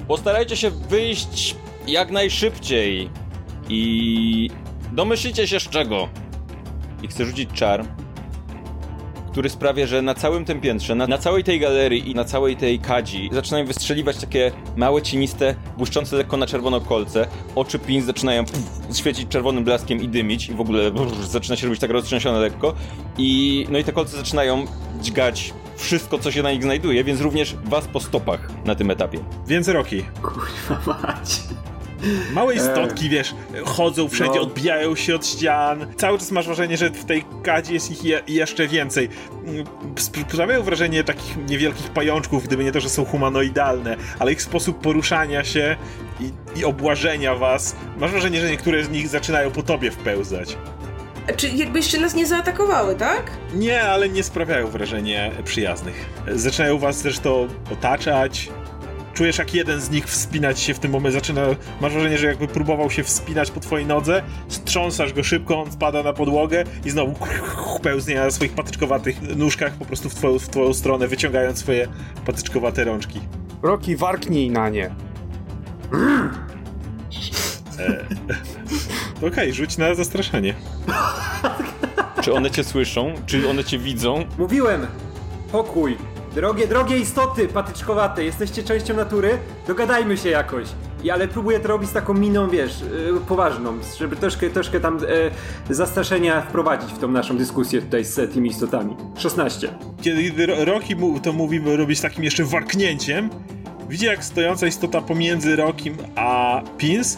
[0.08, 1.56] postarajcie się wyjść
[1.88, 3.23] jak najszybciej.
[3.70, 4.50] I
[4.92, 6.10] domyślicie się z czego.
[7.04, 7.86] I chcę rzucić czar,
[9.34, 12.56] który sprawia, że na całym tym piętrze, na, na, całej tej galerii i na całej
[12.56, 17.28] tej kadzi zaczynają wystrzeliwać takie małe, cieniste, błyszczące lekko na czerwono kolce.
[17.56, 21.68] Oczy Pins zaczynają pff, świecić czerwonym blaskiem i dymić i w ogóle brz, zaczyna się
[21.68, 22.74] robić tak roztrzęsione lekko.
[23.18, 24.66] I no i te kolce zaczynają
[25.02, 29.20] dźgać wszystko, co się na nich znajduje, więc również was po stopach na tym etapie.
[29.48, 30.04] Więc Roki.
[30.22, 31.40] Kurwa mać.
[32.34, 33.36] Małe istotki, wiesz,
[33.66, 34.42] chodzą wszędzie, no.
[34.42, 35.86] odbijają się od ścian.
[35.98, 39.10] Cały czas masz wrażenie, że w tej kadzie jest ich je, jeszcze więcej.
[40.28, 45.44] Sprawiają wrażenie takich niewielkich pajączków, gdyby nie to, że są humanoidalne, ale ich sposób poruszania
[45.44, 45.76] się
[46.20, 47.76] i, i obłażenia was.
[47.98, 50.58] Masz wrażenie, że niektóre z nich zaczynają po tobie wpełzać.
[51.38, 53.32] Czy jakby jeszcze nas nie zaatakowały, tak?
[53.54, 56.06] Nie, ale nie sprawiają wrażenia przyjaznych.
[56.28, 58.50] Zaczynają was zresztą otaczać,
[59.14, 61.42] czujesz jak jeden z nich wspinać się w tym momencie, zaczyna,
[61.82, 66.04] masz wrażenie, że jakby próbował się wspinać po twojej nodze, strząsasz go szybko, on spada
[66.04, 67.16] na podłogę i znowu
[67.82, 71.88] pełznie na swoich patyczkowatych nóżkach po prostu w twoją, w twoją stronę, wyciągając swoje
[72.26, 73.20] patyczkowate rączki.
[73.62, 74.86] Roki, warknij na nie.
[77.80, 78.06] E,
[79.18, 80.54] Okej, okay, rzuć na zastraszenie.
[82.22, 83.14] Czy one cię słyszą?
[83.26, 84.26] Czy one cię widzą?
[84.38, 84.88] Mówiłem!
[85.52, 85.98] Pokój!
[86.36, 89.38] Drogie, drogie istoty patyczkowate, jesteście częścią natury?
[89.68, 90.68] Dogadajmy się jakoś.
[91.04, 95.00] I ale próbuję to robić z taką miną, wiesz, yy, poważną, żeby troszkę, troszkę tam
[95.70, 98.96] yy, zastraszenia wprowadzić w tą naszą dyskusję tutaj z tymi istotami.
[99.18, 99.70] 16.
[100.02, 103.30] Kiedy Roki to mówi, robi z takim jeszcze warknięciem,
[103.90, 107.18] widzi jak stojąca istota pomiędzy Rokim a Pins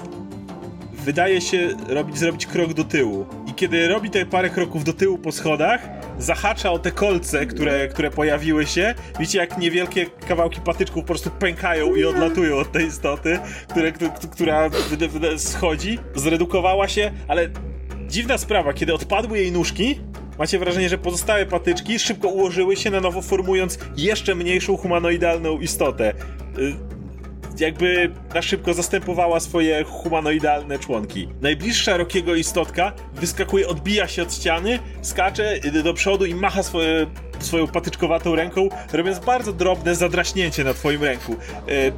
[1.05, 3.25] wydaje się robić, zrobić krok do tyłu.
[3.47, 7.87] I kiedy robi te parę kroków do tyłu po schodach, zahacza o te kolce, które,
[7.87, 8.95] które pojawiły się.
[9.19, 13.91] Widzicie, jak niewielkie kawałki patyczków po prostu pękają i odlatują od tej istoty, które,
[14.31, 14.69] która
[15.37, 15.99] schodzi.
[16.15, 17.49] Zredukowała się, ale
[18.07, 19.99] dziwna sprawa, kiedy odpadły jej nóżki,
[20.39, 26.13] macie wrażenie, że pozostałe patyczki szybko ułożyły się na nowo, formując jeszcze mniejszą humanoidalną istotę
[26.57, 26.94] y,
[27.59, 31.27] jakby na szybko zastępowała swoje humanoidalne członki.
[31.41, 37.07] Najbliższa Rokiego istotka wyskakuje, odbija się od ściany, skacze do przodu i macha swoje,
[37.39, 41.35] swoją patyczkowatą ręką, robiąc bardzo drobne zadraśnięcie na twoim ręku.
[41.67, 41.91] E,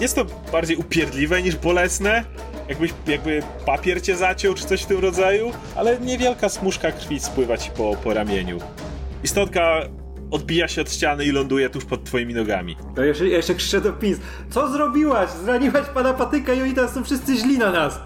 [0.00, 2.24] jest to bardziej upierdliwe niż bolesne,
[2.68, 7.56] jakbyś, jakby papier cię zaciął, czy coś w tym rodzaju, ale niewielka smuszka krwi spływa
[7.56, 8.58] ci po, po ramieniu.
[9.24, 9.80] Istotka
[10.30, 12.76] odbija się od ściany i ląduje tuż pod twoimi nogami.
[12.94, 14.18] To jeszcze, jeszcze krzyczę do Pins.
[14.50, 15.30] Co zrobiłaś?
[15.30, 18.00] Zraniłaś pana Patyka i oni teraz są wszyscy źli na nas.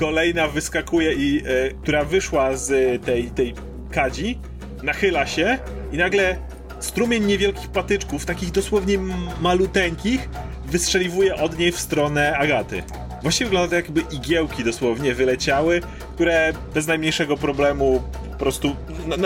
[0.00, 3.54] Kolejna wyskakuje i e, która wyszła z tej, tej
[3.90, 4.38] kadzi,
[4.82, 5.58] nachyla się
[5.92, 6.36] i nagle
[6.80, 8.98] strumień niewielkich patyczków, takich dosłownie
[9.40, 10.28] maluteńkich,
[10.66, 12.82] wystrzeliwuje od niej w stronę Agaty.
[13.22, 15.80] Właściwie wygląda to jakby igiełki dosłownie wyleciały,
[16.14, 18.02] które bez najmniejszego problemu
[18.32, 18.76] po prostu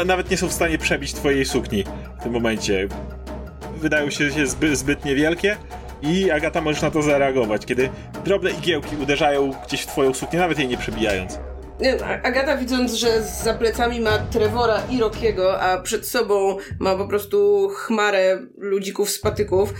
[0.07, 1.85] nawet nie są w stanie przebić twojej sukni
[2.21, 2.89] w tym momencie.
[3.77, 5.57] wydają się zbyt, zbyt niewielkie
[6.03, 7.91] i Agata możesz na to zareagować, kiedy
[8.25, 11.39] drobne igiełki uderzają gdzieś w twoją suknię, nawet jej nie przebijając.
[12.23, 17.69] Agata widząc, że za plecami ma Trevora i Rockiego, a przed sobą ma po prostu
[17.69, 19.75] chmarę ludzików z patyków,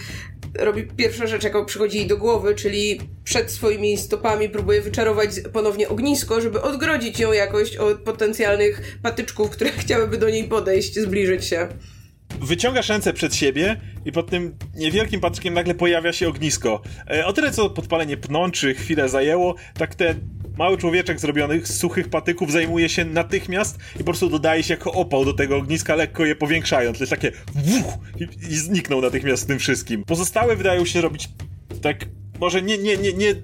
[0.59, 5.89] robi pierwsza rzecz, jaką przychodzi jej do głowy, czyli przed swoimi stopami próbuje wyczarować ponownie
[5.89, 11.69] ognisko, żeby odgrodzić ją jakoś od potencjalnych patyczków, które chciałyby do niej podejść, zbliżyć się.
[12.41, 16.83] Wyciągasz ręce przed siebie i pod tym niewielkim patyczkiem nagle pojawia się ognisko.
[17.11, 20.21] E, o tyle co podpalenie pnączy chwilę zajęło, tak ten
[20.59, 24.93] mały człowieczek zrobionych z suchych patyków zajmuje się natychmiast i po prostu dodaje się jako
[24.93, 26.99] opał do tego ogniska, lekko je powiększając.
[26.99, 30.05] To jest takie wuch, i, i zniknął natychmiast z tym wszystkim.
[30.05, 31.29] Pozostałe wydają się robić
[31.83, 32.05] tak,
[32.41, 33.35] może nie, nie, nie, nie,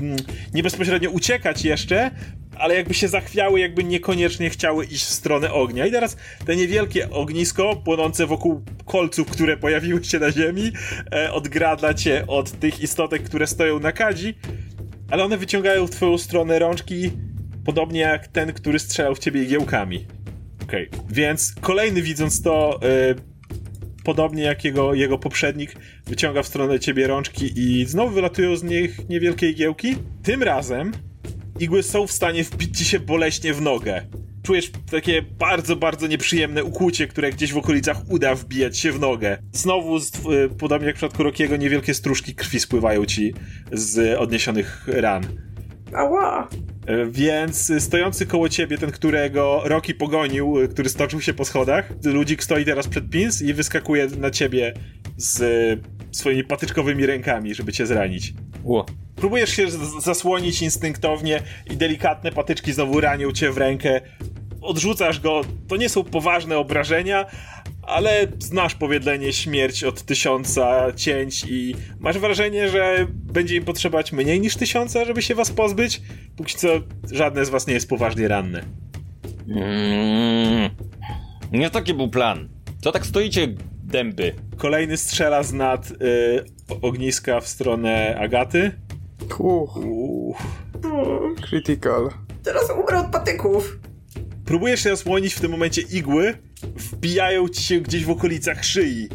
[0.00, 0.16] mm,
[0.54, 2.10] nie bezpośrednio uciekać jeszcze,
[2.58, 5.86] ale jakby się zachwiały, jakby niekoniecznie chciały iść w stronę ognia.
[5.86, 10.72] I teraz te niewielkie ognisko płonące wokół kolców, które pojawiły się na ziemi,
[11.12, 14.34] e, odgradla cię od tych istotek, które stoją na kadzi,
[15.10, 17.10] ale one wyciągają w twoją stronę rączki,
[17.64, 20.06] podobnie jak ten, który strzelał w ciebie igiełkami.
[20.62, 21.00] Okej, okay.
[21.10, 23.14] więc kolejny widząc to, e,
[24.04, 25.76] podobnie jak jego, jego poprzednik,
[26.06, 29.96] wyciąga w stronę ciebie rączki i znowu wylatują z nich niewielkie igiełki.
[30.22, 30.92] Tym razem
[31.60, 34.02] igły są w stanie wbić ci się boleśnie w nogę.
[34.46, 39.38] Czujesz takie bardzo, bardzo nieprzyjemne ukłucie, które gdzieś w okolicach uda wbijać się w nogę.
[39.52, 43.34] Znowu, z, y, podobnie jak w przypadku Rokiego, niewielkie stróżki krwi spływają ci
[43.72, 45.22] z odniesionych ran.
[45.94, 46.48] Ała!
[46.86, 51.92] E, więc stojący koło ciebie, ten, którego Roki pogonił, y, który stoczył się po schodach,
[52.04, 54.74] ludzik stoi teraz przed Pins i wyskakuje na ciebie
[55.16, 55.40] z
[56.12, 58.34] swoimi patyczkowymi rękami, żeby cię zranić.
[58.64, 58.86] Ło.
[59.16, 59.66] Próbujesz się
[60.00, 61.40] zasłonić instynktownie
[61.70, 64.00] i delikatne patyczki znowu ranią cię w rękę.
[64.60, 65.40] Odrzucasz go.
[65.68, 67.26] To nie są poważne obrażenia,
[67.82, 74.40] ale znasz powiedzenie śmierć od tysiąca cięć i masz wrażenie, że będzie im potrzebować mniej
[74.40, 76.02] niż tysiąca, żeby się was pozbyć.
[76.36, 76.68] Póki co
[77.12, 78.64] żadne z was nie jest poważnie ranne.
[79.48, 80.70] Mm,
[81.52, 82.48] nie taki był plan.
[82.80, 83.48] Co tak stoicie
[83.82, 84.32] dęby?
[84.56, 85.94] Kolejny strzela z nad y,
[86.82, 88.72] ogniska w stronę Agaty.
[89.38, 89.76] Uch.
[89.76, 90.36] Uch.
[91.48, 92.10] Critical.
[92.42, 93.78] Teraz umrę od patyków.
[94.46, 96.34] Próbujesz się zasłonić w tym momencie igły,
[96.76, 99.08] wbijają ci się gdzieś w okolicach szyi,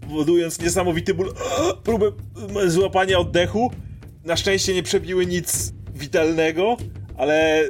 [0.00, 1.34] powodując niesamowity ból,
[1.84, 2.12] próbę
[2.66, 3.70] złapania oddechu.
[4.24, 6.76] Na szczęście nie przebiły nic witalnego,
[7.16, 7.64] ale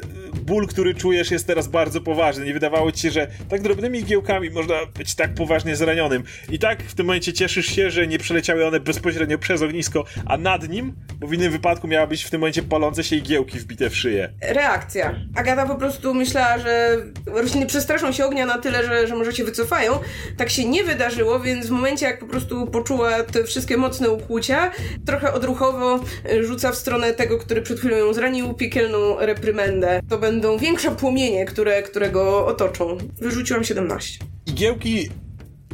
[0.47, 2.45] ból, który czujesz jest teraz bardzo poważny.
[2.45, 6.23] Nie wydawało ci się, że tak drobnymi igiełkami można być tak poważnie zranionym.
[6.49, 10.37] I tak w tym momencie cieszysz się, że nie przeleciały one bezpośrednio przez ognisko, a
[10.37, 13.91] nad nim, bo w innym wypadku miała być w tym momencie palące się igiełki wbite
[13.91, 14.33] w szyję.
[14.43, 15.15] Reakcja.
[15.35, 19.45] Agata po prostu myślała, że rośliny przestraszą się ognia na tyle, że, że może się
[19.45, 19.93] wycofają.
[20.37, 24.71] Tak się nie wydarzyło, więc w momencie jak po prostu poczuła te wszystkie mocne ukłucia,
[25.07, 26.01] trochę odruchowo
[26.41, 30.01] rzuca w stronę tego, który przed chwilą ją zranił, piekielną reprymendę.
[30.09, 32.99] To będą większe płomienie, które, które go otoczą.
[33.21, 34.19] Wyrzuciłam 17.
[34.47, 35.09] Igiełki,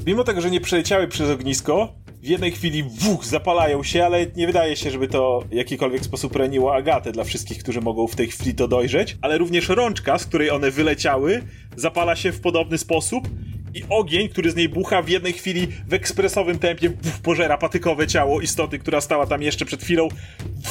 [0.07, 4.47] mimo tego, że nie przeleciały przez ognisko, w jednej chwili wuch, zapalają się, ale nie
[4.47, 8.29] wydaje się, żeby to w jakikolwiek sposób raniło Agatę dla wszystkich, którzy mogą w tej
[8.29, 11.43] chwili to dojrzeć, ale również rączka, z której one wyleciały,
[11.77, 13.29] zapala się w podobny sposób
[13.75, 18.07] i ogień, który z niej bucha w jednej chwili w ekspresowym tempie wuch, pożera patykowe
[18.07, 20.09] ciało istoty, która stała tam jeszcze przed chwilą.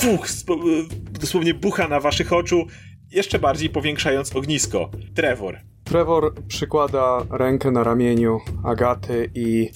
[0.02, 0.28] Wuch,
[1.12, 2.68] dosłownie bucha na waszych oczu
[3.12, 4.90] jeszcze bardziej powiększając ognisko.
[5.14, 5.60] Trevor.
[5.84, 9.70] Trevor przykłada rękę na ramieniu Agaty i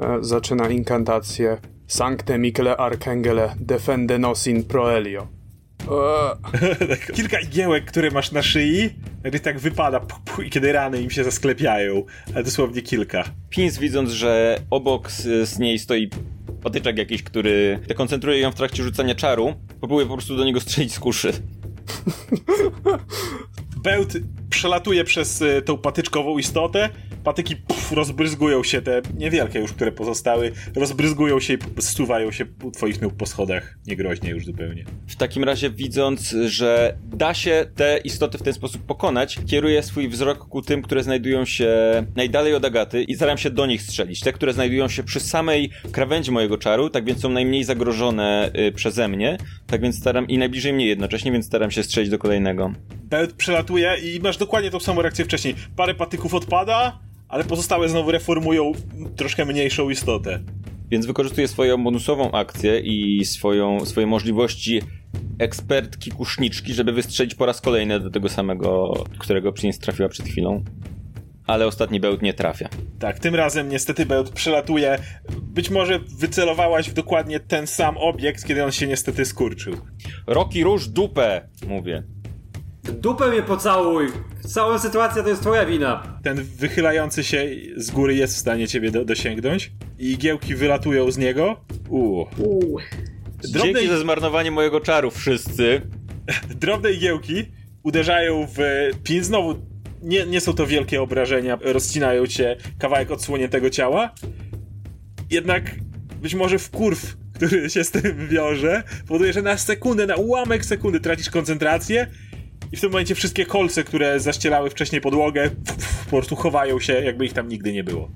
[0.00, 5.28] e, zaczyna inkantację Sancte Michele Arcangele defende nos in proelio.
[6.88, 8.90] Tak, kilka igiełek, które masz na szyi,
[9.24, 12.04] nagle tak wypada puh, puh, i kiedy rany im się zasklepiają,
[12.34, 13.24] ale dosłownie kilka.
[13.50, 16.10] Pins widząc, że obok z, z niej stoi
[16.62, 20.94] patyczek jakiś, który dekoncentruje ją w trakcie rzucania czaru, próbuje po prostu do niego strzelić
[20.94, 21.32] z kuszy.
[23.82, 24.12] Bełt
[24.50, 26.90] przelatuje przez y, tą patyczkową istotę,
[27.24, 32.70] patyki puf, rozbryzgują się, te niewielkie już, które pozostały, rozbryzgują się i zsuwają się u
[32.70, 34.84] twoich nóg po schodach, niegroźnie już zupełnie.
[35.06, 40.08] W takim razie widząc, że da się te istoty w ten sposób pokonać, kieruję swój
[40.08, 41.70] wzrok ku tym, które znajdują się
[42.16, 44.20] najdalej od Agaty i staram się do nich strzelić.
[44.20, 48.72] Te, które znajdują się przy samej krawędzi mojego czaru, tak więc są najmniej zagrożone y,
[48.72, 52.72] przeze mnie, tak więc staram i najbliżej mnie jednocześnie, więc staram się strzelić do kolejnego.
[53.04, 55.54] Bełt przelatuje i masz dokładnie tą samą reakcję wcześniej.
[55.76, 56.98] Parę patyków odpada,
[57.32, 58.72] ale pozostałe znowu reformują
[59.16, 60.40] troszkę mniejszą istotę.
[60.90, 64.82] Więc wykorzystuję swoją bonusową akcję i swoją, swoje możliwości
[65.38, 70.64] ekspertki kuszniczki, żeby wystrzelić po raz kolejny do tego samego, którego przynieś trafiła przed chwilą.
[71.46, 72.68] Ale ostatni bełt nie trafia.
[72.98, 74.98] Tak, tym razem niestety bełt przelatuje
[75.42, 79.76] być może wycelowałaś w dokładnie ten sam obiekt, kiedy on się niestety skurczył.
[80.26, 82.02] Roki, róż dupę, mówię.
[82.82, 84.06] Dupę mnie pocałuj!
[84.40, 86.18] Cała sytuacja to jest twoja wina.
[86.22, 91.18] Ten wychylający się z góry jest w stanie ciebie do, dosięgnąć i igiełki wylatują z
[91.18, 91.64] niego.
[91.88, 92.26] Uuu.
[92.38, 92.78] Uuu.
[93.42, 93.72] Drobne...
[93.72, 95.80] Dzięki za zmarnowanie mojego czaru wszyscy.
[96.60, 97.44] Drobne igiełki
[97.82, 98.58] uderzają w
[99.04, 99.24] pin.
[99.24, 99.54] Znowu
[100.02, 104.14] nie, nie są to wielkie obrażenia, rozcinają cię kawałek odsłoniętego ciała.
[105.30, 105.74] Jednak
[106.22, 110.64] być może w kurw, który się z tym wiąże, powoduje, że na sekundę, na ułamek
[110.64, 112.06] sekundy tracisz koncentrację
[112.72, 115.50] i w tym momencie wszystkie kolce, które zaścielały wcześniej podłogę,
[116.04, 118.10] po prostu chowają się, jakby ich tam nigdy nie było.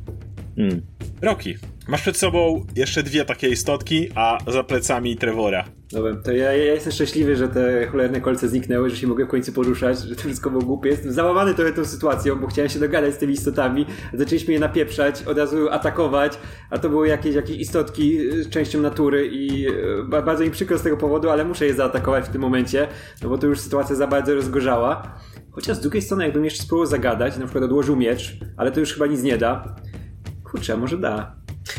[0.56, 0.82] Hmm.
[1.22, 1.54] Roki,
[1.88, 5.64] masz przed sobą jeszcze dwie takie istotki, a za plecami Trevora.
[5.92, 9.28] Dobra, to ja, ja jestem szczęśliwy, że te cholerne kolce zniknęły, że się mogę w
[9.28, 10.88] końcu poruszać, że to wszystko było głupie.
[10.88, 13.86] Jestem załamany trochę tą sytuacją, bo chciałem się dogadać z tymi istotami.
[14.14, 16.38] Zaczęliśmy je napieprzać, od razu atakować,
[16.70, 19.72] a to były jakieś, jakieś istotki z częścią natury i e,
[20.22, 22.88] bardzo mi przykro z tego powodu, ale muszę je zaatakować w tym momencie,
[23.22, 25.20] no bo to już sytuacja za bardzo rozgorzała.
[25.50, 28.92] Chociaż z drugiej strony, jakbym jeszcze spróbował zagadać, na przykład odłożył miecz, ale to już
[28.92, 29.76] chyba nic nie da.
[30.50, 31.32] Kurczę, może da.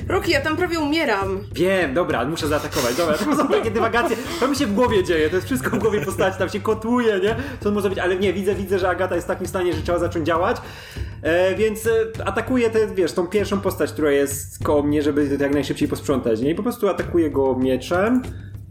[0.07, 1.39] Roki, ja tam prawie umieram.
[1.53, 2.95] Wiem, dobra, muszę zaatakować.
[2.95, 4.17] Dobra, to są takie dywagacje.
[4.39, 7.19] To mi się w głowie dzieje, to jest wszystko w głowie postaci, tam się kotuje,
[7.19, 7.35] nie?
[7.59, 9.81] Co on może być, ale nie, widzę, widzę, że Agata jest w takim stanie, że
[9.81, 10.57] trzeba zacząć działać.
[11.21, 11.91] E, więc e,
[12.25, 16.41] atakuję tę, wiesz, tą pierwszą postać, która jest koło mnie, żeby to jak najszybciej posprzątać,
[16.41, 16.51] nie?
[16.51, 18.21] I po prostu atakuję go mieczem.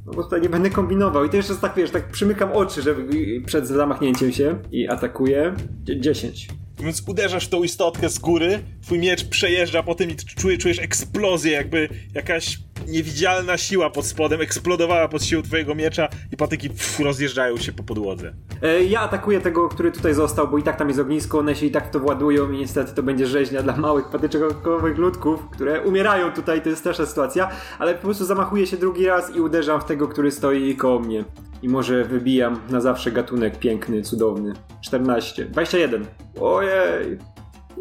[0.06, 1.24] No bo tutaj nie będę kombinował.
[1.24, 3.08] I to jeszcze tak, wiesz, tak przymykam oczy, żeby
[3.46, 5.54] przed zamachnięciem się i atakuję.
[5.84, 6.48] 10.
[6.80, 10.78] Więc uderzasz w tą istotkę z góry, twój miecz przejeżdża po tym i czujesz, czujesz
[10.78, 17.00] eksplozję, jakby jakaś niewidzialna siła pod spodem eksplodowała pod siłą twojego miecza i patyki pff,
[17.00, 18.32] rozjeżdżają się po podłodze.
[18.62, 21.66] E, ja atakuję tego, który tutaj został, bo i tak tam jest ognisko, one się
[21.66, 26.32] i tak to władują i niestety to będzie rzeźnia dla małych patyczkowych ludków, które umierają
[26.32, 29.84] tutaj, to jest straszna sytuacja, ale po prostu zamachuję się drugi raz i uderzam w
[29.84, 31.24] tego, który stoi koło mnie.
[31.62, 34.52] I może wybijam na zawsze gatunek piękny, cudowny.
[34.80, 35.44] 14.
[35.44, 36.06] 21.
[36.40, 37.18] Ojej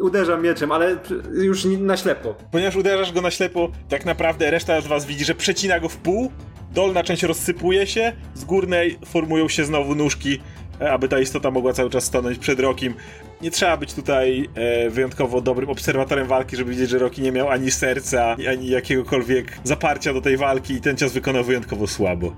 [0.00, 0.96] uderzam mieczem, ale
[1.34, 2.34] już na ślepo.
[2.50, 5.96] Ponieważ uderzasz go na ślepo, tak naprawdę reszta z was widzi, że przecina go w
[5.96, 6.30] pół,
[6.74, 10.38] dolna część rozsypuje się, z górnej formują się znowu nóżki,
[10.80, 12.94] e, aby ta istota mogła cały czas stanąć przed Rokim.
[13.42, 17.48] Nie trzeba być tutaj e, wyjątkowo dobrym obserwatorem walki, żeby widzieć, że Roki nie miał
[17.48, 22.32] ani serca, ani jakiegokolwiek zaparcia do tej walki i ten cios wykonał wyjątkowo słabo.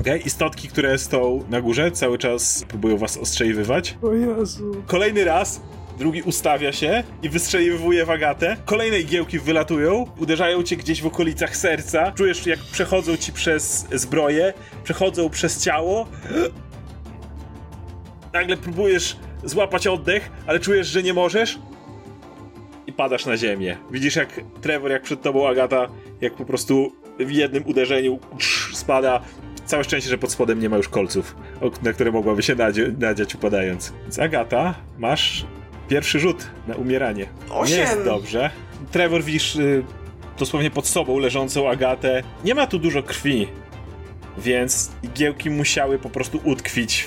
[0.00, 0.18] Okay?
[0.18, 3.98] Istotki, które są na górze, cały czas próbują was ostrzeliwywać.
[4.02, 4.72] O Jezu.
[4.86, 5.60] Kolejny raz
[5.98, 8.56] drugi ustawia się i wystrzeliwuje wagatę.
[8.64, 12.12] Kolejne igiełki wylatują, uderzają cię gdzieś w okolicach serca.
[12.12, 14.52] Czujesz, jak przechodzą ci przez zbroję,
[14.84, 16.06] przechodzą przez ciało.
[18.32, 21.58] Nagle próbujesz złapać oddech, ale czujesz, że nie możesz.
[22.86, 23.76] I padasz na ziemię.
[23.90, 25.88] Widzisz, jak Trevor, jak przed tobą Agata,
[26.20, 28.18] jak po prostu w jednym uderzeniu
[28.72, 29.22] spada.
[29.64, 31.36] Całe szczęście, że pod spodem nie ma już kolców,
[31.82, 32.54] na które mogłaby się
[32.98, 33.92] nadziać upadając.
[34.02, 35.46] Więc Agata, masz
[35.92, 37.26] Pierwszy rzut na umieranie.
[37.50, 37.76] Osiem.
[37.76, 38.50] Nie jest dobrze.
[38.92, 39.84] Trevor widzisz y,
[40.38, 42.22] dosłownie pod sobą leżącą Agatę.
[42.44, 43.48] Nie ma tu dużo krwi,
[44.38, 47.02] więc igiełki musiały po prostu utkwić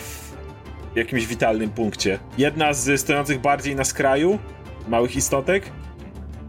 [0.93, 2.19] w jakimś witalnym punkcie.
[2.37, 4.39] Jedna z stojących bardziej na skraju,
[4.87, 5.71] małych istotek,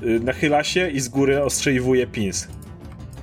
[0.02, 2.48] y, nachyla się i z góry ostrzeliwuje pins.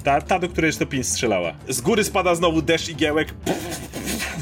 [0.03, 1.53] Ta, ta, do której to pins strzelała.
[1.69, 3.33] Z góry spada znowu deszcz igiełek.
[3.33, 3.81] Pff,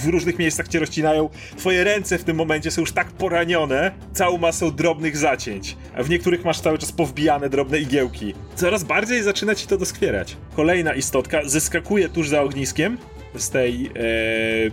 [0.01, 1.29] w różnych miejscach cię rozcinają.
[1.57, 6.09] Twoje ręce w tym momencie są już tak poranione, całą masą drobnych zacięć, a w
[6.09, 8.33] niektórych masz cały czas powbijane drobne igiełki.
[8.55, 10.37] Coraz bardziej zaczyna ci to doskwierać.
[10.55, 12.97] Kolejna istotka zeskakuje tuż za ogniskiem
[13.35, 13.91] z tej ee,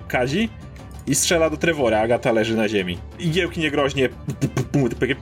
[0.09, 0.49] kazi
[1.07, 2.99] i strzela do Trevora, Agata leży na ziemi.
[3.19, 4.09] Igiełki niegroźnie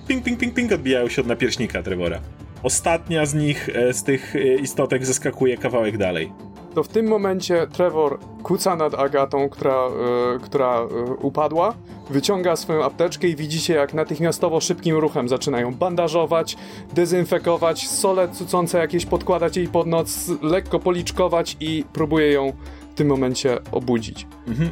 [0.08, 2.20] ping, ping, ping, ping odbijają się od napierśnika Trevora.
[2.62, 6.32] Ostatnia z nich, e, z tych e, istotek, zeskakuje kawałek dalej
[6.76, 9.88] to w tym momencie Trevor kuca nad Agatą, która,
[10.36, 11.74] y, która y, upadła,
[12.10, 16.56] wyciąga swoją apteczkę i widzicie, jak natychmiastowo szybkim ruchem zaczynają bandażować,
[16.94, 22.52] dezynfekować, sole cucące jakieś podkładać jej pod noc, lekko policzkować i próbuje ją
[22.92, 24.26] w tym momencie obudzić.
[24.48, 24.70] Mhm.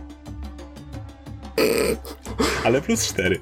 [2.65, 3.41] Ale plus 4.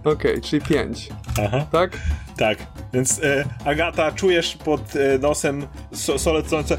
[0.00, 1.08] Okej, okay, czyli 5.
[1.46, 1.66] Aha.
[1.72, 1.98] Tak?
[2.36, 2.58] Tak.
[2.92, 4.80] Więc e, Agata, czujesz pod
[5.20, 6.78] nosem so, sole cucące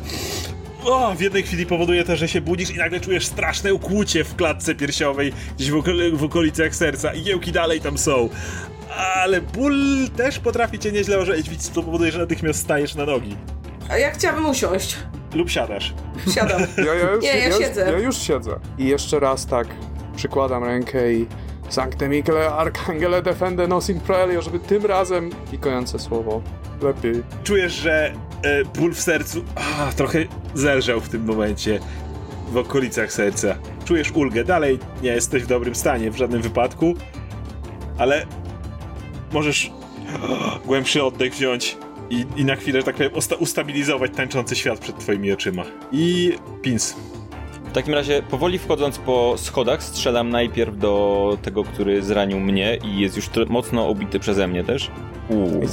[0.85, 4.35] o, w jednej chwili powoduje to, że się budzisz i nagle czujesz straszne ukłucie w
[4.35, 8.29] klatce piersiowej, gdzieś w, okol w okolicach serca i jełki dalej tam są.
[9.15, 9.75] Ale ból
[10.17, 13.35] też potrafi cię nieźle ożenić, więc to powoduje, że natychmiast stajesz na nogi.
[13.89, 14.97] A ja chciałabym usiąść.
[15.33, 15.93] Lub siadasz.
[16.35, 16.61] Siadam.
[16.77, 17.91] Ja, ja już, Nie, ja, ja siedzę.
[17.91, 18.59] Ja już siedzę.
[18.77, 19.67] I jeszcze raz tak
[20.15, 21.27] przykładam rękę i
[21.69, 26.41] Sancte Michele Arcangele defende nos in prelio, żeby tym razem i kojące słowo
[26.81, 27.23] lepiej.
[27.43, 28.13] Czujesz, że
[28.43, 30.19] e, ból w sercu a, trochę
[30.53, 31.79] zelżał w tym momencie
[32.51, 33.55] w okolicach serca.
[33.85, 36.93] Czujesz ulgę, dalej nie jesteś w dobrym stanie w żadnym wypadku,
[37.97, 38.25] ale
[39.31, 39.71] możesz
[40.65, 41.77] głębszy oddech wziąć
[42.09, 45.63] i, i na chwilę, że tak powiem, ustabilizować tańczący świat przed twoimi oczyma.
[45.91, 46.95] I pins.
[47.69, 52.99] W takim razie, powoli wchodząc po schodach, strzelam najpierw do tego, który zranił mnie i
[52.99, 54.91] jest już mocno obity przeze mnie też.
[55.29, 55.63] Uuu.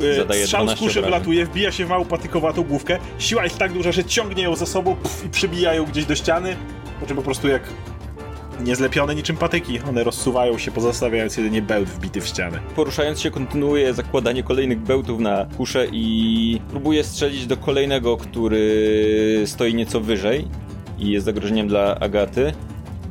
[0.00, 2.98] E, Zadaje Strzał z kuszy wlatuje, wbija się w małą patykowatą główkę.
[3.18, 6.14] Siła jest tak duża, że ciągnie ją za sobą pff, i przybija ją gdzieś do
[6.14, 6.56] ściany.
[7.00, 7.62] Po czym po prostu jak
[8.60, 9.80] niezlepione niczym patyki.
[9.88, 12.60] One rozsuwają się, pozostawiając jedynie bełt wbity w ścianę.
[12.76, 19.74] Poruszając się, kontynuuję zakładanie kolejnych bełtów na kuszę i próbuję strzelić do kolejnego, który stoi
[19.74, 20.48] nieco wyżej
[20.98, 22.52] i jest zagrożeniem dla Agaty.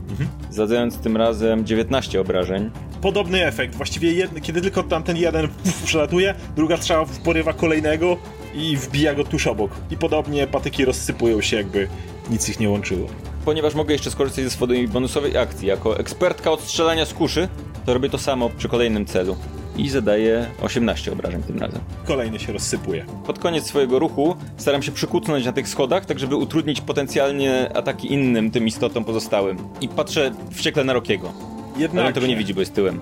[0.09, 0.29] Mhm.
[0.49, 2.71] Zadając tym razem 19 obrażeń.
[3.01, 3.75] Podobny efekt.
[3.75, 5.47] Właściwie kiedy tylko tam ten jeden
[5.85, 8.17] przelatuje, druga strzała porywa kolejnego
[8.55, 9.71] i wbija go tuż obok.
[9.91, 11.87] I podobnie patyki rozsypują się, jakby
[12.29, 13.07] nic ich nie łączyło
[13.45, 15.67] ponieważ mogę jeszcze skorzystać ze swojej bonusowej akcji.
[15.67, 17.47] Jako ekspertka od strzelania z kuszy,
[17.85, 19.37] to robię to samo przy kolejnym celu.
[19.77, 21.81] I zadaję 18 obrażeń tym razem.
[22.05, 23.05] Kolejny się rozsypuje.
[23.25, 28.13] Pod koniec swojego ruchu staram się przykucnąć na tych schodach, tak żeby utrudnić potencjalnie ataki
[28.13, 29.57] innym tym istotom pozostałym.
[29.81, 31.33] I patrzę wściekle na Rokiego.
[31.77, 32.99] Jednak Ale on tego nie widzi, bo jest tyłem.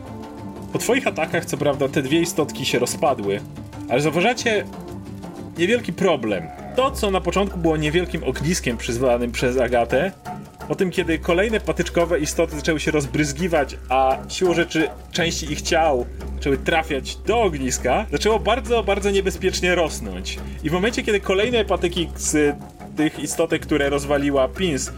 [0.73, 3.39] Po twoich atakach, co prawda, te dwie istotki się rozpadły,
[3.89, 4.65] ale zauważacie
[5.57, 6.47] niewielki problem.
[6.75, 10.11] To, co na początku było niewielkim ogniskiem przyzwanym przez Agatę,
[10.67, 16.05] po tym, kiedy kolejne patyczkowe istoty zaczęły się rozbryzgiwać, a siłą rzeczy części ich ciał
[16.35, 20.39] zaczęły trafiać do ogniska, zaczęło bardzo, bardzo niebezpiecznie rosnąć.
[20.63, 22.55] I w momencie, kiedy kolejne patyki z
[22.97, 24.91] tych istotek, które rozwaliła Pins,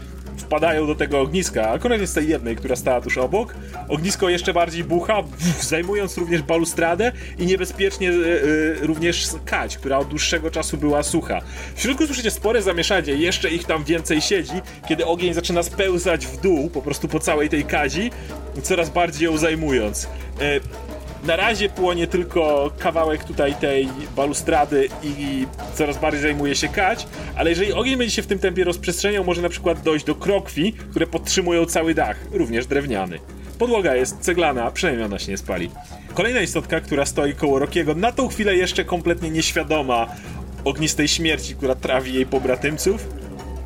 [0.54, 3.54] wpadają do tego ogniska, akurat jest tej jednej, która stała tuż obok.
[3.88, 5.22] Ognisko jeszcze bardziej bucha,
[5.60, 11.40] zajmując również balustradę i niebezpiecznie yy, również kać, która od dłuższego czasu była sucha.
[11.74, 14.54] W środku słyszycie spore zamieszanie, jeszcze ich tam więcej siedzi,
[14.88, 18.10] kiedy ogień zaczyna spełzać w dół, po prostu po całej tej kadzi,
[18.62, 20.08] coraz bardziej ją zajmując.
[20.40, 20.60] Yy,
[21.24, 27.06] na razie płonie tylko kawałek tutaj tej balustrady i coraz bardziej zajmuje się kać,
[27.36, 30.72] ale jeżeli ogień będzie się w tym tempie rozprzestrzeniał, może na przykład dojść do krokwi,
[30.72, 33.18] które podtrzymują cały dach, również drewniany.
[33.58, 35.70] Podłoga jest ceglana, przynajmniej ona się nie spali.
[36.14, 40.06] Kolejna istotka, która stoi koło Rokiego, na tą chwilę jeszcze kompletnie nieświadoma
[40.64, 43.08] ognistej śmierci, która trawi jej pobratymców,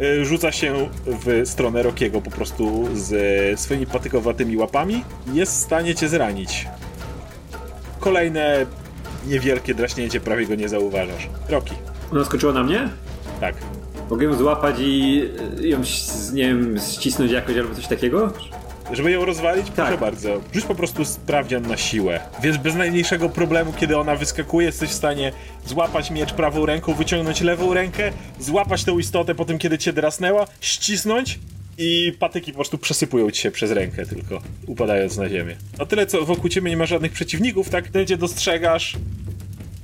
[0.00, 5.04] y, rzuca się w stronę Rokiego po prostu z swoimi patykowatymi łapami.
[5.32, 6.66] Jest w stanie cię zranić.
[8.08, 8.66] Kolejne
[9.26, 11.28] niewielkie draśnięcie, prawie go nie zauważasz.
[11.48, 11.74] Roki.
[12.12, 12.88] Ona skoczyła na mnie?
[13.40, 13.54] Tak.
[14.10, 15.22] Mogę ją złapać i
[15.60, 15.78] ją,
[16.32, 18.32] nie wiem, ścisnąć jakoś albo coś takiego?
[18.92, 19.66] Żeby ją rozwalić?
[19.66, 19.74] Tak.
[19.74, 20.40] Proszę bardzo.
[20.52, 22.20] Rzuć po prostu sprawdzian na siłę.
[22.42, 25.32] Więc bez najmniejszego problemu, kiedy ona wyskakuje, jesteś w stanie
[25.66, 30.46] złapać miecz prawą ręką, wyciągnąć lewą rękę, złapać tę istotę po tym, kiedy cię drasnęła,
[30.60, 31.38] ścisnąć
[31.78, 35.56] i patyki po prostu przesypują ci się przez rękę tylko, upadając na ziemię.
[35.78, 38.96] O tyle, co wokół ciebie nie ma żadnych przeciwników, tak będzie dostrzegasz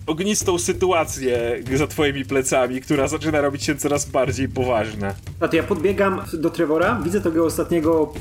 [0.06, 5.14] ognistą sytuację za twoimi plecami, która zaczyna robić się coraz bardziej poważna.
[5.40, 8.12] A to ja podbiegam do Trevora, widzę tego ostatniego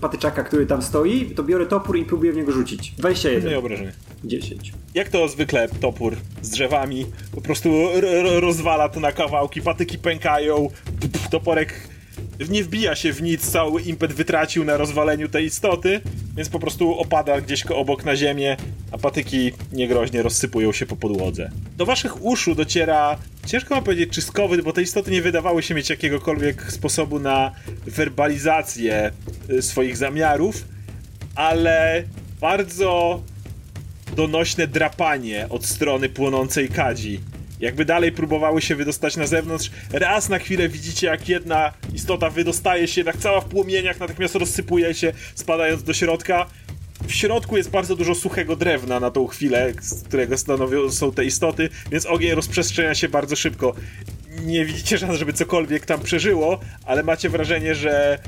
[0.00, 2.90] patyczaka, który tam stoi, to biorę topór i próbuję w niego rzucić.
[2.90, 3.50] 21.
[3.50, 3.92] Nie obrażenie.
[4.24, 4.72] 10.
[4.94, 7.70] Jak to zwykle topór z drzewami, po prostu
[8.40, 10.70] rozwala to na kawałki, patyki pękają,
[11.30, 11.88] toporek
[12.48, 16.00] nie wbija się w nic, cały impet wytracił na rozwaleniu tej istoty,
[16.36, 18.56] więc po prostu opada gdzieś obok na ziemię,
[18.92, 21.50] a patyki niegroźnie rozsypują się po podłodze.
[21.76, 25.90] Do waszych uszu dociera, ciężko mam powiedzieć czystkowy, bo te istoty nie wydawały się mieć
[25.90, 27.52] jakiegokolwiek sposobu na
[27.86, 29.12] werbalizację
[29.50, 30.64] y, swoich zamiarów,
[31.34, 32.04] ale
[32.40, 33.22] bardzo
[34.16, 37.20] donośne drapanie od strony płonącej kadzi
[37.60, 39.70] jakby dalej próbowały się wydostać na zewnątrz.
[39.92, 44.94] Raz na chwilę widzicie, jak jedna istota wydostaje się, jednak cała w płomieniach, natychmiast rozsypuje
[44.94, 46.46] się, spadając do środka.
[47.06, 51.24] W środku jest bardzo dużo suchego drewna na tą chwilę, z którego stanowią są te
[51.24, 53.74] istoty, więc ogień rozprzestrzenia się bardzo szybko.
[54.42, 58.18] Nie widzicie szans, żeby cokolwiek tam przeżyło, ale macie wrażenie, że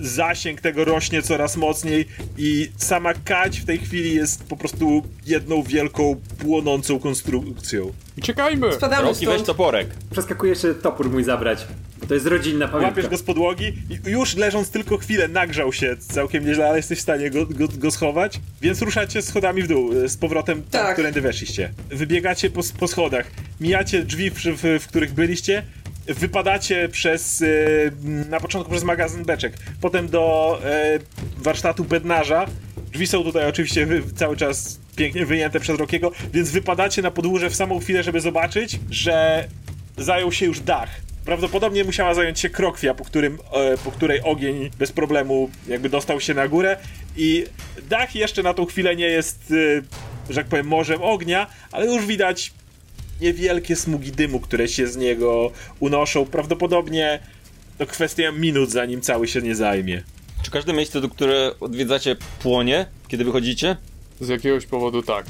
[0.00, 5.62] zasięg tego rośnie coraz mocniej i sama kać w tej chwili jest po prostu jedną
[5.62, 7.92] wielką, płonącą konstrukcją.
[8.18, 8.72] Uciekajmy!
[8.72, 9.88] Spadamy Roki, weź toporek.
[10.10, 11.66] Przeskakuję jeszcze topór mój zabrać.
[12.08, 12.88] To jest rodzinna pamiątka.
[12.88, 13.72] Łapiesz go z podłogi
[14.06, 17.68] i już leżąc tylko chwilę nagrzał się całkiem nieźle, ale jesteś w stanie go, go,
[17.78, 20.92] go schować, więc ruszacie schodami w dół, z powrotem tam, tak.
[20.92, 21.72] którędy weszliście.
[21.88, 23.30] Wybiegacie po, po schodach,
[23.60, 25.62] mijacie drzwi, w, w, w których byliście,
[26.06, 27.92] wypadacie przez, y,
[28.28, 30.58] na początku przez magazyn beczek, potem do
[30.96, 32.46] y, warsztatu bednarza.
[32.92, 33.86] Drzwi są tutaj oczywiście
[34.16, 38.78] cały czas pięknie wyjęte przez Rokiego, więc wypadacie na podłórze w samą chwilę, żeby zobaczyć,
[38.90, 39.48] że
[39.96, 40.88] zajął się już dach.
[41.24, 46.20] Prawdopodobnie musiała zająć się krokwia, po, którym, e, po której ogień bez problemu jakby dostał
[46.20, 46.76] się na górę
[47.16, 47.44] i
[47.88, 49.52] dach jeszcze na tą chwilę nie jest,
[50.30, 52.52] e, że tak powiem, morzem ognia, ale już widać
[53.20, 55.50] niewielkie smugi dymu, które się z niego
[55.80, 56.26] unoszą.
[56.26, 57.18] Prawdopodobnie
[57.78, 60.02] to kwestia minut, zanim cały się nie zajmie.
[60.42, 63.76] Czy każde miejsce, do które odwiedzacie, płonie, kiedy wychodzicie?
[64.20, 65.26] Z jakiegoś powodu tak.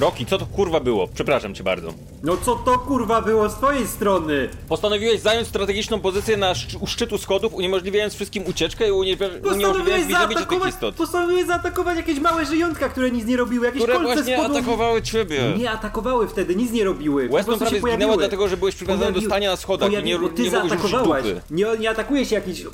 [0.00, 1.08] Roki, co to kurwa było?
[1.08, 1.94] Przepraszam cię bardzo.
[2.22, 4.48] No co to kurwa było z twojej strony?
[4.68, 10.46] Postanowiłeś zająć strategiczną pozycję na szczy u szczytu schodów, uniemożliwiając wszystkim ucieczkę i uniemożliwiając zabicie
[10.46, 10.94] tych istot.
[10.94, 15.54] Postanowiłeś zaatakować jakieś małe żyjątka, które nic nie robiły, jakieś które kolce właśnie atakowały ciebie.
[15.58, 17.28] Nie atakowały wtedy, nic nie robiły.
[17.28, 20.50] Weston prawie zginęła dlatego, że byłeś przywiązany do stania na schodach i nie, ty nie
[20.50, 21.24] zaatakowałaś.
[21.50, 22.64] Nie, nie atakuje się jakiś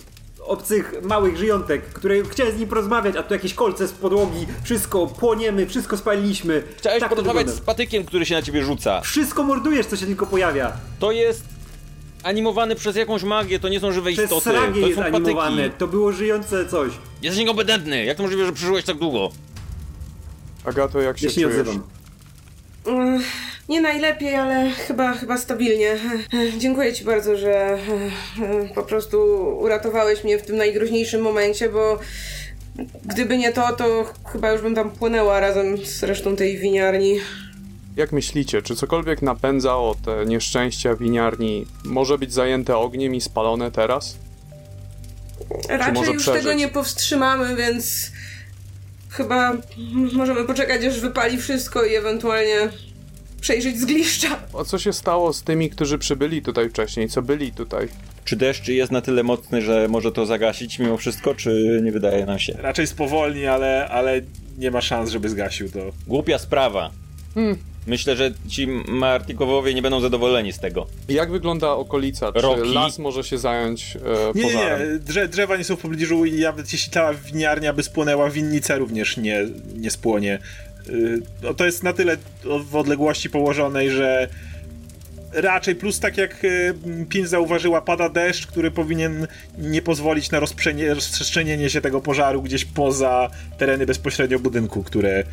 [0.46, 5.06] obcych małych żyjątek, które chciałem z nim porozmawiać, a tu jakieś kolce z podłogi, wszystko,
[5.06, 6.62] płoniemy, wszystko spaliliśmy.
[6.76, 9.00] Chciałeś tak porozmawiać z patykiem, który się na ciebie rzuca.
[9.00, 10.72] Wszystko mordujesz, co się tylko pojawia.
[10.98, 11.44] To jest
[12.22, 14.50] animowany przez jakąś magię, to nie są żywe przez istoty.
[14.50, 15.78] To jest są animowane, patyki.
[15.78, 16.92] to było żyjące coś.
[17.22, 19.30] Jesteś niekompetentny, jak to możliwe, że przeżyłeś tak długo?
[20.64, 21.54] Agato, jak się ja czujesz?
[21.54, 21.95] Nie odzywam.
[23.68, 25.98] Nie najlepiej, ale chyba, chyba stabilnie.
[26.58, 27.78] Dziękuję Ci bardzo, że
[28.74, 29.18] po prostu
[29.60, 31.98] uratowałeś mnie w tym najgroźniejszym momencie, bo
[33.04, 37.18] gdyby nie to, to chyba już bym tam płynęła razem z resztą tej winiarni.
[37.96, 44.16] Jak myślicie, czy cokolwiek napędzało te nieszczęścia winiarni może być zajęte ogniem i spalone teraz?
[45.68, 46.42] Raczej już przeżyć?
[46.42, 48.10] tego nie powstrzymamy, więc
[49.16, 49.52] chyba
[50.12, 52.68] możemy poczekać, aż wypali wszystko i ewentualnie
[53.40, 54.28] przejrzeć zgliszcza.
[54.60, 57.88] A co się stało z tymi, którzy przybyli tutaj wcześniej, co byli tutaj?
[58.24, 62.26] Czy deszcz jest na tyle mocny, że może to zagasić mimo wszystko, czy nie wydaje
[62.26, 62.52] nam się?
[62.52, 64.20] Raczej spowolni, ale, ale
[64.58, 65.78] nie ma szans, żeby zgasił to.
[66.06, 66.90] Głupia sprawa.
[67.34, 67.58] Hmm.
[67.86, 70.86] Myślę, że ci Martikowowie nie będą zadowoleni z tego.
[71.08, 72.32] Jak wygląda okolica?
[72.32, 72.74] Czy Roki?
[72.74, 73.98] las może się zająć e,
[74.34, 74.88] nie, pożarem?
[74.88, 74.98] Nie, nie.
[74.98, 79.16] Drze drzewa nie są w pobliżu i nawet jeśli cała winiarnia by spłonęła, winnica również
[79.16, 80.38] nie, nie spłonie.
[81.42, 82.16] No to jest na tyle
[82.70, 84.28] w odległości położonej, że
[85.32, 86.74] raczej plus tak jak y,
[87.08, 89.26] Pin zauważyła, pada deszcz, który powinien
[89.58, 95.24] nie pozwolić na rozprzestrzenienie się tego pożaru gdzieś poza tereny bezpośrednio budynku, które